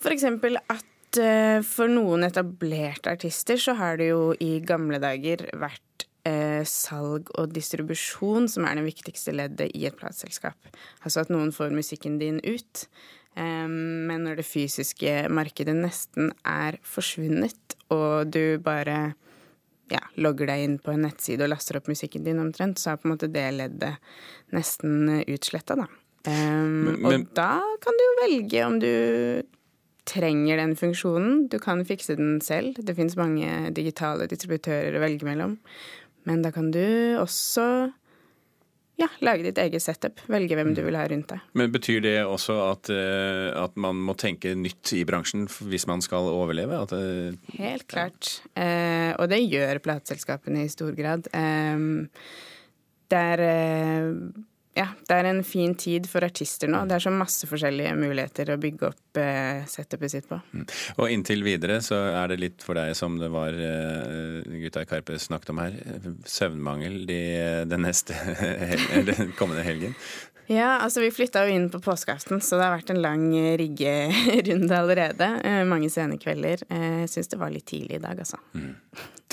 For 0.00 0.16
eksempel 0.16 0.56
at 0.62 1.20
for 1.68 1.92
noen 1.92 2.24
etablerte 2.24 3.12
artister 3.12 3.60
så 3.60 3.76
har 3.76 4.00
det 4.00 4.08
jo 4.14 4.30
i 4.40 4.54
gamle 4.64 4.96
dager 5.02 5.44
vært 5.60 6.06
eh, 6.28 6.62
salg 6.68 7.30
og 7.38 7.54
distribusjon 7.54 8.48
som 8.50 8.66
er 8.68 8.78
det 8.78 8.86
viktigste 8.86 9.34
leddet 9.34 9.74
i 9.76 9.86
et 9.88 9.98
plateselskap. 9.98 10.70
Altså 11.02 11.24
at 11.24 11.32
noen 11.32 11.52
får 11.54 11.74
musikken 11.74 12.18
din 12.22 12.40
ut. 12.44 12.86
Eh, 13.34 13.68
men 13.68 14.26
når 14.26 14.42
det 14.42 14.48
fysiske 14.48 15.16
markedet 15.32 15.76
nesten 15.78 16.32
er 16.48 16.78
forsvunnet, 16.86 17.78
og 17.92 18.32
du 18.32 18.58
bare 18.62 19.14
ja, 19.92 20.02
logger 20.16 20.48
deg 20.48 20.66
inn 20.66 20.76
på 20.80 20.94
en 20.94 21.02
nettside 21.04 21.44
og 21.44 21.52
laster 21.52 21.78
opp 21.78 21.90
musikken 21.90 22.24
din 22.24 22.40
omtrent, 22.40 22.80
så 22.80 22.92
er 22.92 23.00
på 23.00 23.08
en 23.08 23.14
måte 23.14 23.32
det 23.32 23.48
leddet 23.56 24.14
nesten 24.56 25.20
utsletta, 25.26 25.76
da. 25.84 25.88
Um, 26.22 26.86
men, 26.86 27.00
men, 27.02 27.06
og 27.08 27.32
da 27.34 27.56
kan 27.82 27.96
du 27.98 28.04
jo 28.04 28.12
velge 28.20 28.60
om 28.62 28.76
du 28.78 28.92
trenger 30.08 30.58
den 30.58 30.74
funksjonen. 30.78 31.48
Du 31.50 31.58
kan 31.62 31.82
fikse 31.86 32.16
den 32.18 32.40
selv. 32.42 32.78
Det 32.78 32.94
fins 32.98 33.16
mange 33.18 33.70
digitale 33.74 34.26
distributører 34.30 34.96
å 34.98 35.02
velge 35.02 35.26
mellom. 35.26 35.56
Men 36.28 36.44
da 36.44 36.52
kan 36.54 36.70
du 36.74 36.84
også 37.20 37.66
ja, 39.00 39.08
lage 39.24 39.46
ditt 39.46 39.58
eget 39.58 39.82
setup. 39.82 40.20
Velge 40.30 40.56
hvem 40.58 40.72
du 40.76 40.82
mm. 40.82 40.86
vil 40.86 40.98
ha 40.98 41.06
rundt 41.10 41.32
deg. 41.32 41.48
Men 41.58 41.72
Betyr 41.74 42.02
det 42.04 42.16
også 42.28 42.58
at, 42.68 42.92
eh, 42.92 43.48
at 43.58 43.74
man 43.80 43.98
må 44.06 44.14
tenke 44.18 44.54
nytt 44.58 44.92
i 44.94 45.02
bransjen 45.08 45.48
hvis 45.48 45.88
man 45.90 46.04
skal 46.04 46.28
overleve? 46.30 46.82
Det, 46.92 47.02
eh, 47.32 47.58
Helt 47.58 47.88
klart. 47.90 48.34
Eh, 48.54 49.10
og 49.16 49.28
det 49.32 49.42
gjør 49.46 49.82
plateselskapene 49.84 50.66
i 50.66 50.72
stor 50.72 50.94
grad. 50.98 51.30
Eh, 51.34 51.86
det 53.12 53.22
er 53.34 53.44
eh, 53.48 54.12
ja, 54.74 54.86
det 55.08 55.16
er 55.18 55.28
en 55.28 55.42
fin 55.44 55.74
tid 55.76 56.06
for 56.08 56.24
artister 56.24 56.70
nå. 56.70 56.82
Det 56.88 56.96
er 56.96 57.04
så 57.04 57.12
masse 57.12 57.48
forskjellige 57.48 57.92
muligheter 57.98 58.54
å 58.54 58.58
bygge 58.60 58.88
opp 58.88 59.20
eh, 59.20 59.60
setupet 59.68 60.14
sitt 60.14 60.28
på. 60.30 60.38
Mm. 60.56 60.64
Og 60.96 61.12
inntil 61.12 61.44
videre 61.44 61.80
så 61.84 61.98
er 62.22 62.32
det 62.32 62.40
litt 62.40 62.64
for 62.64 62.80
deg 62.80 62.94
som 62.96 63.18
det 63.20 63.28
var 63.34 63.52
eh, 63.52 64.40
gutta 64.64 64.86
i 64.86 64.88
Karpe 64.88 65.18
snakket 65.20 65.52
om 65.52 65.60
her, 65.60 65.76
søvnmangel 66.24 67.02
de, 67.10 67.22
den 67.68 67.84
neste 67.84 68.16
den 69.10 69.34
kommende 69.36 69.66
helgen. 69.66 69.96
Ja, 70.50 70.78
altså 70.82 71.00
vi 71.00 71.12
flytta 71.14 71.44
jo 71.46 71.54
inn 71.54 71.68
på 71.70 71.80
påskeaften, 71.80 72.40
så 72.42 72.58
det 72.58 72.66
har 72.66 72.74
vært 72.74 72.90
en 72.92 73.02
lang 73.02 73.28
riggerunde 73.60 74.78
allerede. 74.82 75.28
Eh, 75.46 75.62
mange 75.68 75.90
sene 75.92 76.18
kvelder. 76.20 76.64
Jeg 76.66 77.02
eh, 77.04 77.08
syns 77.10 77.30
det 77.32 77.38
var 77.40 77.52
litt 77.54 77.68
tidlig 77.70 78.00
i 78.00 78.02
dag, 78.02 78.18
altså. 78.24 78.40
Mm. 78.56 78.74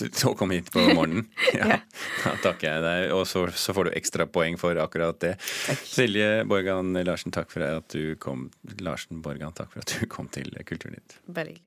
Å 0.02 0.34
komme 0.38 0.60
hit 0.60 0.72
på 0.74 0.84
morgenen? 0.98 1.28
Ja. 1.54 1.76
ja. 1.76 1.80
Da 2.24 2.36
takker 2.44 2.70
jeg 2.70 2.86
deg. 2.86 3.08
Og 3.16 3.26
så, 3.30 3.46
så, 3.52 3.76
får 3.76 3.90
du 3.90 3.96
ekstrapoeng 4.00 4.60
for 4.62 4.80
akkurat 4.82 5.20
det. 5.24 5.36
Takk. 5.40 5.86
Silje 5.88 6.30
Borgan 6.50 6.94
Larsen, 7.06 7.34
takk 7.36 7.52
for 7.54 7.66
at 7.66 7.90
du 7.96 8.16
kom 8.22 8.50
Larsen 8.84 9.24
Borgan, 9.26 9.56
takk 9.58 9.74
for 9.74 9.84
at 9.84 9.96
du 9.96 10.08
kom 10.12 10.30
til 10.34 10.54
Kulturnytt. 10.68 11.20
Bare 11.28 11.56
hyggelig. 11.56 11.66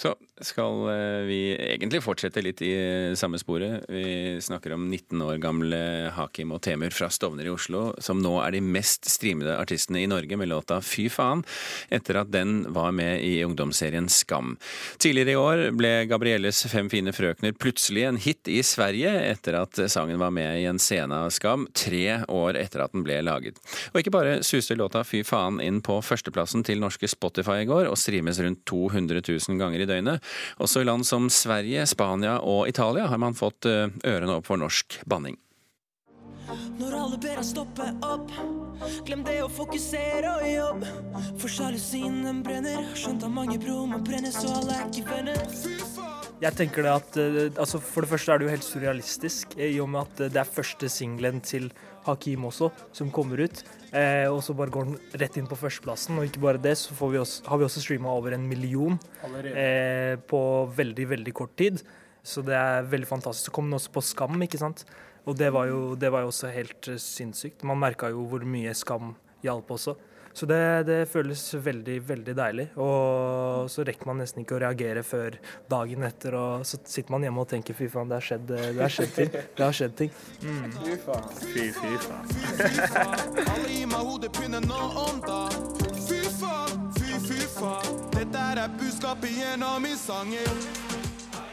Så 0.00 0.14
skal 0.44 0.88
eh, 0.90 1.22
vi 1.28 1.38
egentlig 1.54 2.02
fortsette 2.04 2.42
litt 2.42 2.62
i 2.64 2.72
samme 3.18 3.38
sporet. 3.40 3.84
Vi 3.88 4.38
snakker 4.42 4.74
om 4.74 4.86
19 4.88 5.22
år 5.24 5.40
gamle 5.42 5.80
Hakim 6.16 6.54
og 6.56 6.62
Temur 6.64 6.94
fra 6.94 7.10
Stovner 7.12 7.48
i 7.48 7.52
Oslo, 7.52 7.90
som 8.02 8.20
nå 8.22 8.32
er 8.42 8.54
de 8.56 8.62
mest 8.64 9.08
streamede 9.10 9.56
artistene 9.60 10.02
i 10.02 10.08
Norge 10.10 10.38
med 10.40 10.50
låta 10.50 10.80
Fy 10.84 11.08
faen, 11.12 11.44
etter 11.92 12.20
at 12.22 12.32
den 12.32 12.62
var 12.74 12.94
med 12.96 13.24
i 13.26 13.42
ungdomsserien 13.44 14.08
Skam. 14.10 14.56
Tidligere 15.02 15.34
i 15.34 15.40
år 15.40 15.64
ble 15.76 15.92
Gabrielles 16.10 16.62
Fem 16.70 16.90
fine 16.92 17.14
frøkner 17.14 17.54
plutselig 17.56 18.06
en 18.08 18.20
hit 18.20 18.48
i 18.50 18.60
Sverige, 18.66 19.12
etter 19.30 19.60
at 19.60 19.82
sangen 19.92 20.20
var 20.22 20.34
med 20.34 20.62
i 20.62 20.66
en 20.70 20.80
scene 20.82 21.24
av 21.26 21.34
Skam, 21.34 21.68
tre 21.76 22.20
år 22.28 22.58
etter 22.60 22.84
at 22.84 22.96
den 22.96 23.04
ble 23.06 23.20
laget. 23.26 23.60
Og 23.92 24.00
ikke 24.02 24.14
bare 24.14 24.40
suste 24.46 24.78
låta 24.78 25.04
Fy 25.06 25.22
faen 25.26 25.60
inn 25.64 25.82
på 25.84 26.00
førsteplassen 26.04 26.64
til 26.66 26.80
norske 26.82 27.08
Spotify 27.10 27.60
i 27.64 27.68
går, 27.70 27.90
og 27.90 27.98
streames 28.00 28.40
rundt 28.42 28.64
200 28.70 29.22
000 29.26 29.60
ganger 29.60 29.84
i 29.84 29.88
døgnet. 29.88 30.29
Også 30.62 30.82
i 30.82 30.88
land 30.88 31.06
som 31.08 31.28
Sverige, 31.32 31.86
Spania 31.90 32.38
og 32.40 32.68
Italia 32.68 33.08
har 33.10 33.20
man 33.20 33.36
fått 33.38 33.68
eh, 33.68 33.88
ørene 34.06 34.40
opp 34.40 34.50
for 34.50 34.60
norsk 34.60 35.00
banning. 35.10 35.38
Når 36.80 36.94
alle 36.96 37.18
ber 37.20 37.38
deg 37.38 37.46
stoppe 37.46 37.86
opp, 38.02 38.32
glem 39.06 39.22
det 39.26 39.36
å 39.44 39.50
fokusere 39.52 40.32
og 40.32 40.46
jobb. 40.48 40.86
For 41.38 41.52
sjalusien 41.52 42.22
den 42.24 42.40
brenner, 42.46 42.88
skjønt 42.98 43.26
av 43.26 43.34
mange 43.34 43.58
bro 43.62 43.84
må 43.90 44.00
brenne, 44.02 44.32
så 44.34 44.50
alle 44.58 44.78
er 44.80 44.88
ikke 44.88 45.06
venner. 45.10 45.44
Jeg 46.40 46.56
tenker 46.56 46.86
det 46.86 46.92
at 46.94 47.20
eh, 47.20 47.38
altså 47.60 47.82
For 47.84 48.02
det 48.02 48.10
første 48.14 48.32
er 48.32 48.40
det 48.40 48.48
jo 48.48 48.54
helt 48.54 48.66
surrealistisk, 48.66 49.56
i 49.60 49.76
og 49.82 49.92
med 49.92 50.08
at 50.08 50.34
det 50.34 50.42
er 50.42 50.54
første 50.58 50.90
singelen 50.90 51.42
til 51.44 51.70
Hakim 52.06 52.46
også, 52.48 52.70
som 52.96 53.12
kommer 53.14 53.42
ut. 53.44 53.62
Eh, 53.92 54.26
og 54.30 54.40
så 54.46 54.54
bare 54.56 54.72
går 54.72 54.88
den 54.88 55.20
rett 55.20 55.38
inn 55.40 55.48
på 55.50 55.58
førsteplassen. 55.58 56.18
Og 56.18 56.28
ikke 56.28 56.42
bare 56.42 56.62
det, 56.62 56.76
så 56.78 56.94
vi 57.10 57.20
også, 57.20 57.44
har 57.50 57.60
vi 57.60 57.66
også 57.66 57.82
streama 57.84 58.12
over 58.14 58.36
en 58.36 58.48
million 58.48 58.98
eh, 59.52 60.16
på 60.30 60.42
veldig, 60.76 61.08
veldig 61.14 61.34
kort 61.36 61.56
tid. 61.60 61.82
Så 62.22 62.44
det 62.44 62.56
er 62.56 62.88
veldig 62.88 63.08
fantastisk. 63.08 63.48
Så 63.48 63.54
kom 63.56 63.70
den 63.70 63.78
også 63.78 63.92
på 63.94 64.04
Skam, 64.04 64.40
ikke 64.44 64.60
sant. 64.60 64.84
Og 65.28 65.36
det 65.36 65.50
var 65.52 65.68
jo, 65.68 65.94
det 66.00 66.10
var 66.12 66.24
jo 66.24 66.30
også 66.32 66.52
helt 66.52 66.88
uh, 66.88 66.96
sinnssykt. 67.00 67.64
Man 67.68 67.80
merka 67.80 68.08
jo 68.12 68.24
hvor 68.28 68.44
mye 68.48 68.72
Skam 68.76 69.14
hjalp 69.44 69.72
også. 69.76 69.96
Så 70.32 70.46
det, 70.46 70.60
det, 70.86 70.98
føles 71.10 71.42
veldig, 71.54 71.96
veldig 72.06 72.34
deilig. 72.38 72.66
Og 72.80 73.70
så 73.72 73.84
rekker 73.86 74.08
man 74.10 74.20
nesten 74.22 74.44
ikke 74.44 74.56
å 74.58 74.62
reagere 74.62 75.02
før 75.06 75.36
dagen 75.70 76.06
etter, 76.06 76.36
og 76.38 76.66
så 76.68 76.80
sitter 76.84 77.16
man 77.16 77.26
hjemme 77.26 77.42
og 77.42 77.50
tenker 77.50 77.76
fy 77.76 77.90
faen, 77.90 78.10
det 78.10 78.20
har 78.20 78.26
skjedd, 78.28 78.46
det 78.50 78.80
har 78.80 78.94
skjedd 78.94 79.14
ting. 79.16 79.32
Det 79.34 79.64
har 79.64 79.76
skjedd 79.76 79.96
ting. 79.98 80.12
Mm. 80.44 80.76
Fy 80.78 80.98
faen. 81.06 81.30
Fy, 81.40 81.66
fy 81.76 81.94
faen. 82.06 83.40
Alle 83.46 83.72
gir 83.74 83.90
meg 83.90 84.10
hodepine 84.12 84.62
nå 84.66 84.82
om 85.04 85.22
dagen. 85.26 85.70
Fy 86.06 86.22
faen, 86.38 86.86
fy, 86.98 87.18
fy 87.26 87.40
faen. 87.58 88.04
Dette 88.14 88.46
er 88.54 88.66
budskapet 88.78 89.34
gjennom 89.34 89.90
i 89.90 89.96
sangen. 89.98 91.09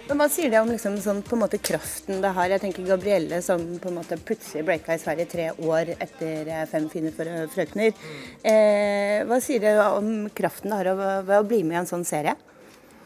Men 0.07 0.21
Hva 0.21 0.29
sier 0.31 0.47
det 0.47 0.59
om 0.63 0.69
liksom, 0.71 0.93
sånn, 1.03 1.17
på 1.27 1.35
en 1.35 1.41
måte 1.41 1.57
kraften 1.59 2.21
det 2.23 2.29
har? 2.31 2.47
Jeg 2.53 2.61
tenker 2.63 2.85
Gabrielle 2.87 3.41
som 3.43 3.59
på 3.83 3.89
en 3.89 3.97
måte 3.99 4.15
plutselig 4.23 4.63
breaka 4.63 4.95
i 4.95 5.01
Sverige 5.01 5.25
tre 5.27 5.47
år 5.51 5.91
etter 5.97 6.47
eh, 6.47 6.63
Fem 6.71 6.85
fine 6.91 7.11
frøkner. 7.11 7.91
Eh, 8.39 9.25
hva 9.27 9.41
sier 9.43 9.65
det 9.65 9.73
om 9.83 10.29
kraften 10.37 10.71
det 10.71 10.79
har 10.79 11.23
ved 11.27 11.33
å 11.35 11.47
bli 11.49 11.59
med 11.67 11.75
i 11.75 11.81
en 11.81 11.89
sånn 11.91 12.07
serie? 12.07 12.37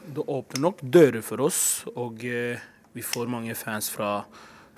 Det 0.06 0.22
åpner 0.22 0.62
nok 0.62 0.86
dører 0.94 1.26
for 1.26 1.42
oss, 1.48 1.62
og 1.96 2.22
eh, 2.22 2.62
vi 2.94 3.06
får 3.06 3.34
mange 3.34 3.58
fans 3.58 3.90
fra 3.90 4.20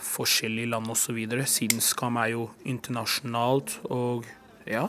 forskjellige 0.04 0.72
land 0.72 0.96
osv. 0.96 1.20
Siden 1.44 1.84
Skam 1.84 2.22
er 2.24 2.38
jo 2.38 2.48
internasjonalt, 2.64 3.82
og 3.92 4.32
ja, 4.64 4.88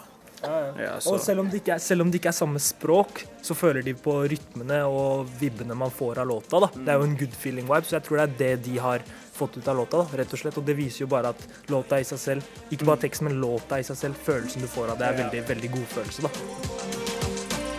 ja, 0.79 0.95
og 1.11 1.19
selv 1.23 1.43
om, 1.43 1.51
er, 1.53 1.79
selv 1.83 2.05
om, 2.05 2.11
det 2.13 2.21
ikke 2.21 2.31
er 2.31 2.37
samme 2.37 2.61
språk, 2.63 3.25
så 3.45 3.57
føler 3.57 3.85
de 3.87 3.95
på 3.99 4.17
rytmene 4.31 4.81
og 4.89 5.29
vibbene 5.41 5.77
man 5.79 5.93
får 5.95 6.23
av 6.23 6.31
låta. 6.31 6.61
Da. 6.65 6.71
Det 6.75 6.95
er 6.95 7.01
jo 7.01 7.09
en 7.09 7.17
good 7.21 7.37
feeling 7.39 7.69
vibe, 7.69 7.89
så 7.89 7.99
jeg 7.99 8.07
tror 8.09 8.21
det 8.21 8.27
er 8.27 8.37
det 8.43 8.53
de 8.69 8.79
har 8.83 9.05
fått 9.35 9.59
ut 9.59 9.69
av 9.69 9.77
låta. 9.77 10.03
Da, 10.03 10.21
rett 10.21 10.35
Og 10.37 10.41
slett. 10.41 10.59
Og 10.61 10.67
det 10.67 10.77
viser 10.79 11.05
jo 11.05 11.11
bare 11.11 11.35
at 11.35 11.71
låta 11.73 12.01
i 12.01 12.07
seg 12.07 12.21
selv, 12.21 12.55
ikke 12.71 12.89
bare 12.89 13.05
teksten, 13.07 13.29
men 13.29 13.41
låta 13.43 13.81
i 13.81 13.87
seg 13.87 13.99
selv, 13.99 14.21
følelsen 14.27 14.65
du 14.65 14.71
får 14.71 14.95
av 14.95 15.01
det, 15.01 15.11
er 15.11 15.21
veldig, 15.25 15.45
veldig 15.51 15.73
god 15.77 15.91
følelse. 15.99 16.29
da. 16.29 16.33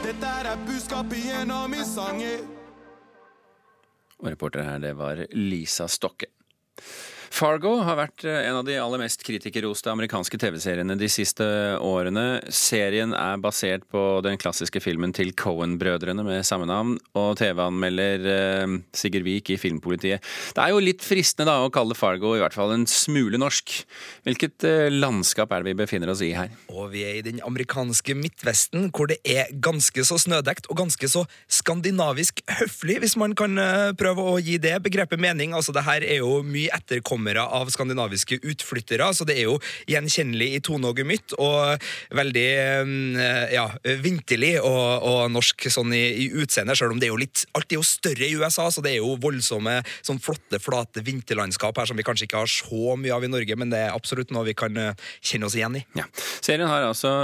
Dette 0.06 0.36
er 0.42 0.52
budskapet 0.68 1.26
gjennom 1.32 1.74
i 1.74 1.84
sanger. 1.88 2.46
Og 4.22 4.32
reporter 4.32 4.64
her, 4.64 4.80
det 4.80 4.96
var 4.98 5.26
Lisa 5.36 5.88
Stokke. 5.92 6.32
Fargo 7.36 7.82
har 7.84 7.98
vært 8.00 8.24
eh, 8.24 8.46
en 8.48 8.62
av 8.62 8.64
de 8.64 8.78
aller 8.80 9.02
mest 9.02 9.20
kritikerroste 9.26 9.92
amerikanske 9.92 10.38
TV-seriene 10.40 10.96
de 10.96 11.08
siste 11.12 11.44
årene. 11.84 12.24
Serien 12.48 13.12
er 13.12 13.42
basert 13.44 13.84
på 13.92 14.04
den 14.24 14.40
klassiske 14.40 14.80
filmen 14.80 15.12
til 15.16 15.34
Cohen-brødrene 15.36 16.24
med 16.24 16.46
samme 16.48 16.68
navn, 16.70 16.94
og 17.20 17.34
TV-anmelder 17.42 18.28
eh, 18.32 18.76
Sigurd 18.96 19.28
Vik 19.28 19.52
i 19.52 19.58
Filmpolitiet. 19.60 20.24
Det 20.56 20.64
er 20.64 20.72
jo 20.72 20.84
litt 20.84 21.04
fristende 21.04 21.50
da 21.52 21.66
å 21.66 21.74
kalle 21.76 21.98
Fargo 21.98 22.38
i 22.38 22.44
hvert 22.44 22.56
fall 22.56 22.72
en 22.72 22.88
smule 22.88 23.42
norsk. 23.42 23.76
Hvilket 24.24 24.68
eh, 24.70 24.88
landskap 24.94 25.52
er 25.52 25.66
det 25.66 25.74
vi 25.74 25.80
befinner 25.84 26.14
oss 26.14 26.24
i 26.24 26.32
her? 26.38 26.56
Og 26.72 26.94
vi 26.96 27.04
er 27.04 27.20
i 27.20 27.26
den 27.26 27.44
amerikanske 27.44 28.16
Midtvesten, 28.16 28.88
hvor 28.96 29.12
det 29.12 29.20
er 29.28 29.52
ganske 29.52 30.08
så 30.08 30.22
snødekt 30.24 30.72
og 30.72 30.80
ganske 30.86 31.12
så 31.12 31.26
skandinavisk 31.52 32.46
høflig, 32.62 33.02
hvis 33.04 33.20
man 33.20 33.36
kan 33.36 33.60
prøve 34.00 34.24
å 34.24 34.40
gi 34.40 34.56
det 34.62 34.78
begrepet 34.88 35.20
mening. 35.20 35.52
Altså, 35.52 35.76
det 35.76 35.84
her 35.84 36.06
er 36.06 36.24
jo 36.24 36.40
mye 36.48 36.72
etterkommelse 36.80 37.25
kamera 37.26 37.48
av 37.48 37.70
skandinaviske 37.74 38.40
utflyttere, 38.44 39.08
så 39.14 39.26
det 39.26 39.40
er 39.40 39.48
jo 39.50 39.58
gjenkjennelig 39.90 40.50
i 40.56 40.62
tone 40.62 40.92
og 40.92 41.00
gemytt, 41.00 41.34
og 41.42 41.82
veldig 42.14 42.46
eh, 42.46 43.56
ja, 43.56 43.66
vinterlig 44.04 44.60
og, 44.62 45.06
og 45.10 45.32
norsk 45.34 45.68
sånn 45.74 45.94
i, 45.96 46.04
i 46.26 46.28
utseende, 46.44 46.76
selv 46.78 46.94
om 46.94 47.02
det 47.02 47.10
er 47.10 47.16
jo 47.16 47.22
litt 47.22 47.46
Alt 47.56 47.72
er 47.72 47.80
jo 47.80 47.86
større 47.88 48.28
i 48.28 48.36
USA, 48.36 48.68
så 48.72 48.82
det 48.84 48.94
er 48.94 49.00
jo 49.00 49.16
voldsomme, 49.22 49.80
sånn 50.06 50.20
flotte, 50.22 50.60
flate 50.60 51.02
vinterlandskap 51.06 51.78
her 51.80 51.88
som 51.90 51.98
vi 51.98 52.06
kanskje 52.06 52.28
ikke 52.28 52.44
har 52.44 52.52
så 52.52 52.96
mye 53.00 53.16
av 53.16 53.26
i 53.26 53.32
Norge, 53.32 53.58
men 53.58 53.72
det 53.72 53.82
er 53.88 53.96
absolutt 53.96 54.34
noe 54.36 54.46
vi 54.48 54.56
kan 54.58 54.78
eh, 54.78 54.94
kjenne 55.24 55.50
oss 55.50 55.58
igjen 55.58 55.80
i. 55.80 55.84
Ja. 55.98 56.06
Serien 56.46 56.70
har 56.70 56.86
altså 56.86 57.16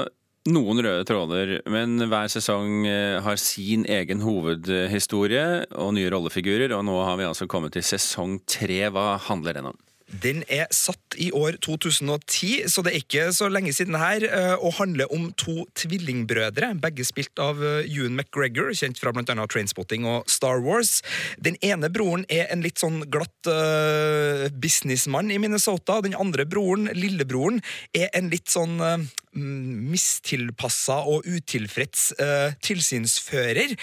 noen 0.50 0.82
røde 0.82 1.06
tråder, 1.06 1.54
men 1.70 2.02
hver 2.10 2.32
sesong 2.32 2.88
eh, 2.90 3.20
har 3.22 3.38
sin 3.38 3.86
egen 3.86 4.24
hovedhistorie 4.26 5.68
og 5.78 5.94
nye 5.98 6.10
rollefigurer, 6.10 6.74
og 6.74 6.86
nå 6.88 6.98
har 7.06 7.20
vi 7.20 7.28
altså 7.30 7.46
kommet 7.52 7.76
til 7.78 7.86
sesong 7.86 8.40
tre. 8.50 8.88
Hva 8.90 9.20
handler 9.30 9.60
den 9.60 9.70
om? 9.74 9.78
Den 10.12 10.44
er 10.52 10.68
satt 10.76 11.16
i 11.16 11.30
år 11.32 11.56
2010, 11.64 12.68
så 12.72 12.84
det 12.84 12.92
er 12.92 13.00
ikke 13.00 13.28
så 13.36 13.48
lenge 13.52 13.72
siden 13.76 13.96
her, 14.00 14.24
eh, 14.28 14.56
og 14.60 14.76
handler 14.82 15.12
om 15.14 15.30
to 15.40 15.64
tvillingbrødre, 15.80 16.74
begge 16.84 17.06
spilt 17.08 17.40
av 17.40 17.62
eh, 17.64 17.88
Ewan 17.88 18.18
McGregor, 18.20 18.74
kjent 18.76 19.00
fra 19.00 19.14
bl.a. 19.16 19.24
Trainspotting 19.48 20.08
og 20.10 20.28
Star 20.32 20.60
Wars. 20.66 21.00
Den 21.40 21.56
ene 21.64 21.90
broren 21.94 22.26
er 22.30 22.52
en 22.52 22.64
litt 22.66 22.82
sånn 22.82 23.06
glatt 23.12 23.48
uh, 23.48 24.48
businessmann 24.62 25.32
i 25.32 25.40
Minnesota. 25.42 26.00
Den 26.04 26.18
andre 26.20 26.46
broren, 26.50 26.90
lillebroren, 26.98 27.62
er 27.96 28.12
en 28.18 28.30
litt 28.34 28.52
sånn 28.52 28.80
uh, 28.84 28.98
mistilpassa 29.36 31.02
og 31.08 31.28
utilfreds 31.28 32.12
uh, 32.20 32.54
tilsynsfører, 32.64 33.76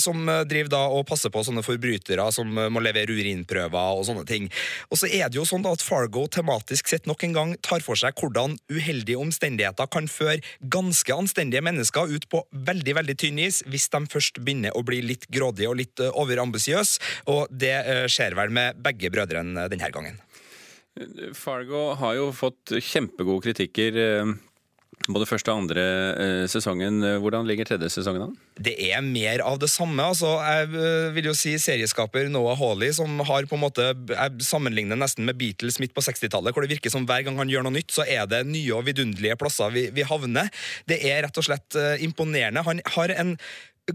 som 0.00 0.24
driver 0.48 0.70
da 0.72 0.80
og 0.94 1.04
passer 1.08 1.32
på 1.32 1.42
sånne 1.44 1.64
forbrytere 1.64 2.24
som 2.34 2.48
må 2.48 2.82
levere 2.82 3.12
urinprøver 3.12 3.98
og 3.98 4.04
sånne 4.08 4.24
ting. 4.28 4.48
Og 4.88 5.00
så 5.00 5.08
er 5.08 5.28
det 5.28 5.38
jo 5.38 5.46
sånn 5.48 5.64
da 5.64 5.74
at 5.74 5.84
Fargo 5.84 6.24
tematisk 6.30 6.88
sett 6.90 7.08
nok 7.10 7.24
en 7.26 7.36
gang 7.36 7.54
tar 7.64 7.84
for 7.84 7.98
seg 8.00 8.16
hvordan 8.20 8.56
uheldige 8.72 9.20
omstendigheter 9.20 9.90
kan 9.92 10.08
føre 10.10 10.40
ganske 10.72 11.14
anstendige 11.14 11.64
mennesker 11.64 12.10
ut 12.14 12.28
på 12.32 12.42
veldig 12.66 12.96
veldig 13.00 13.16
tynn 13.20 13.40
is 13.44 13.62
hvis 13.68 13.90
de 13.92 14.02
først 14.10 14.40
begynner 14.44 14.76
å 14.76 14.84
bli 14.86 15.02
litt 15.04 15.28
grådige 15.32 15.70
og 15.70 15.78
litt 15.80 16.04
overambisiøse, 16.04 17.00
og 17.32 17.50
det 17.50 17.76
skjer 18.12 18.36
vel 18.38 18.54
med 18.54 18.80
begge 18.84 19.12
brødrene 19.14 19.68
denne 19.72 19.90
gangen. 19.94 20.18
Fargo 21.34 21.88
har 21.98 22.18
jo 22.20 22.28
fått 22.34 22.76
kjempegode 22.78 23.48
kritikker 23.48 23.98
både 25.12 25.26
første 25.28 25.52
og 25.52 25.64
andre 25.64 25.82
eh, 26.16 26.44
sesongen. 26.50 27.02
Hvordan 27.20 27.48
ligger 27.48 27.68
tredje 27.68 27.90
sesongen 27.92 28.28
an? 28.28 28.36
Det 28.56 28.72
er 28.88 29.02
mer 29.04 29.42
av 29.44 29.58
det 29.60 29.68
samme. 29.72 30.00
altså 30.00 30.36
Jeg 30.40 30.70
eh, 30.72 31.10
vil 31.16 31.28
jo 31.28 31.34
si 31.36 31.52
serieskaper 31.60 32.30
Noah 32.32 32.56
Hawley, 32.58 32.92
som 32.96 33.20
har 33.28 33.48
på 33.50 33.58
en 33.58 33.64
måte 33.66 33.90
Jeg 33.92 34.46
sammenligner 34.46 34.98
nesten 35.00 35.28
med 35.28 35.36
Beatles 35.40 35.80
midt 35.82 35.94
på 35.96 36.04
60-tallet, 36.04 36.54
hvor 36.54 36.64
det 36.64 36.72
virker 36.72 36.92
som 36.92 37.04
hver 37.08 37.26
gang 37.26 37.38
han 37.40 37.52
gjør 37.52 37.66
noe 37.66 37.76
nytt, 37.76 37.92
så 37.92 38.06
er 38.08 38.24
det 38.30 38.44
nye 38.48 38.72
og 38.76 38.86
vidunderlige 38.88 39.36
plasser 39.40 39.74
vi, 39.74 39.88
vi 39.94 40.08
havner. 40.08 40.50
Det 40.88 41.02
er 41.04 41.24
rett 41.26 41.40
og 41.40 41.46
slett 41.46 41.76
uh, 41.76 41.94
imponerende. 42.04 42.64
Han 42.64 42.80
har 42.96 43.12
en 43.14 43.36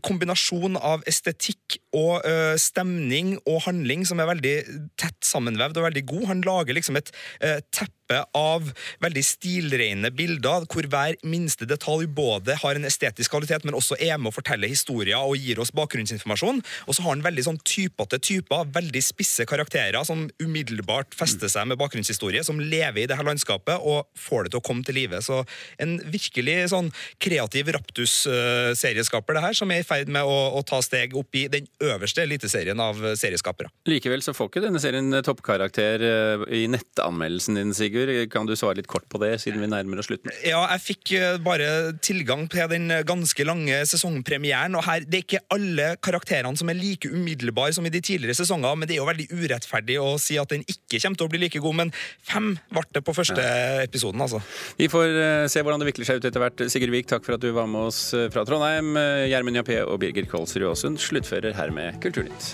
kombinasjon 0.06 0.78
av 0.78 1.02
estetikk 1.10 1.80
og 1.98 2.26
ø, 2.28 2.54
stemning 2.62 3.38
og 3.50 3.64
handling 3.66 4.04
som 4.06 4.22
er 4.22 4.30
veldig 4.30 4.56
tett 5.02 5.18
sammenvevd 5.26 5.80
og 5.80 5.88
veldig 5.88 6.04
god. 6.12 6.26
Han 6.30 6.44
lager 6.46 6.78
liksom 6.78 7.00
et 7.00 7.10
ø, 7.42 7.56
teppe 7.74 7.99
av 8.36 8.72
veldig 9.04 9.24
stilrene 9.26 10.12
bilder, 10.16 10.66
hvor 10.70 10.88
hver 10.90 11.18
minste 11.28 11.68
detalj 11.70 12.08
både 12.16 12.58
har 12.62 12.78
en 12.78 12.88
estetisk 12.88 13.34
kvalitet, 13.34 13.66
men 13.68 13.78
også 13.78 13.98
er 14.02 14.18
med 14.18 14.32
å 14.32 14.36
fortelle 14.36 14.70
historier 14.72 15.20
og 15.20 15.38
gir 15.38 15.62
oss 15.62 15.74
bakgrunnsinformasjon. 15.76 16.62
Og 16.88 16.96
så 16.96 17.06
har 17.06 17.16
han 17.16 17.26
veldig 17.26 17.46
sånn 17.46 17.62
typete 17.68 18.20
typer, 18.24 18.70
veldig 18.74 19.04
spisse 19.06 19.46
karakterer 19.50 20.02
som 20.08 20.26
umiddelbart 20.42 21.16
fester 21.18 21.52
seg 21.52 21.70
med 21.70 21.80
bakgrunnshistorie, 21.82 22.44
som 22.46 22.62
lever 22.62 23.04
i 23.04 23.08
det 23.10 23.18
her 23.20 23.28
landskapet 23.28 23.78
og 23.80 24.10
får 24.18 24.48
det 24.48 24.56
til 24.56 24.62
å 24.62 24.66
komme 24.66 24.86
til 24.88 24.98
live. 24.98 25.22
Så 25.26 25.44
en 25.82 25.98
virkelig 26.10 26.58
sånn 26.74 26.92
kreativ 27.22 27.70
Raptus-serieskaper, 27.76 29.38
det 29.38 29.46
her, 29.46 29.58
som 29.58 29.72
er 29.74 29.84
i 29.84 29.88
ferd 29.88 30.10
med 30.12 30.26
å, 30.26 30.38
å 30.58 30.64
ta 30.66 30.82
steg 30.86 31.14
opp 31.20 31.36
i 31.38 31.46
den 31.52 31.70
øverste 31.84 32.26
eliteserien 32.26 32.80
av 32.82 32.98
serieskapere. 33.20 33.70
Likevel 33.90 34.24
så 34.26 34.34
får 34.36 34.50
ikke 34.50 34.66
denne 34.66 34.82
serien 34.82 35.14
toppkarakter 35.26 36.04
eh, 36.06 36.46
i 36.62 36.66
nettanmeldelsen 36.72 37.60
din, 37.60 37.76
Sigurd. 37.78 37.99
Kan 38.32 38.48
du 38.50 38.56
svare 38.58 38.80
litt 38.80 38.90
kort 38.90 39.08
på 39.12 39.20
det, 39.22 39.34
siden 39.44 39.62
vi 39.64 39.70
nærmer 39.70 40.02
oss 40.02 40.10
slutten? 40.10 40.32
Ja, 40.46 40.62
jeg 40.74 40.84
fikk 40.84 41.14
eh, 41.18 41.40
bare 41.44 41.94
tilgang 42.06 42.48
til 42.52 42.70
den 42.72 42.90
ganske 43.08 43.46
lange 43.48 43.82
sesongpremieren, 43.90 44.78
og 44.80 44.86
her, 44.88 45.06
det 45.06 45.22
er 45.22 45.26
ikke 45.26 45.44
alle 45.56 45.90
karakterene 46.04 46.60
som 46.60 46.72
er 46.72 46.80
like 46.80 47.12
umiddelbare 47.12 47.76
som 47.76 47.88
i 47.88 47.94
de 47.94 48.02
tidligere 48.04 48.38
sesonger, 48.40 48.78
men 48.80 48.90
det 48.90 48.98
er 48.98 49.02
jo 49.02 49.10
veldig 49.10 49.28
urettferdig 49.34 50.00
å 50.02 50.14
si 50.22 50.40
at 50.42 50.54
den 50.54 50.66
ikke 50.68 51.02
kommer 51.02 51.22
til 51.22 51.30
å 51.30 51.34
bli 51.34 51.44
like 51.46 51.64
god, 51.64 51.80
men 51.84 51.94
fem 52.26 52.54
ble 52.72 52.86
det 52.96 53.04
på 53.06 53.16
første 53.18 53.44
ja. 53.44 53.84
episoden, 53.86 54.24
altså. 54.26 54.42
Vi 54.80 54.90
får 54.92 55.08
eh, 55.12 55.46
se 55.52 55.64
hvordan 55.64 55.84
det 55.84 55.92
vikler 55.92 56.10
seg 56.10 56.20
ut 56.20 56.30
etter 56.30 56.44
hvert. 56.44 56.66
Sigurd 56.72 56.96
Vik, 56.96 57.12
takk 57.12 57.28
for 57.28 57.38
at 57.38 57.46
du 57.46 57.52
var 57.56 57.70
med 57.70 57.92
oss 57.92 58.10
eh, 58.18 58.30
fra 58.34 58.46
Trondheim. 58.48 58.96
Gjermund 59.30 59.62
Jappé 59.62 59.84
og 59.86 60.00
Birger 60.02 60.28
Kolsrud 60.30 60.70
Aasund 60.72 61.02
sluttfører 61.04 61.58
hermed 61.58 62.02
Kulturnytt. 62.04 62.54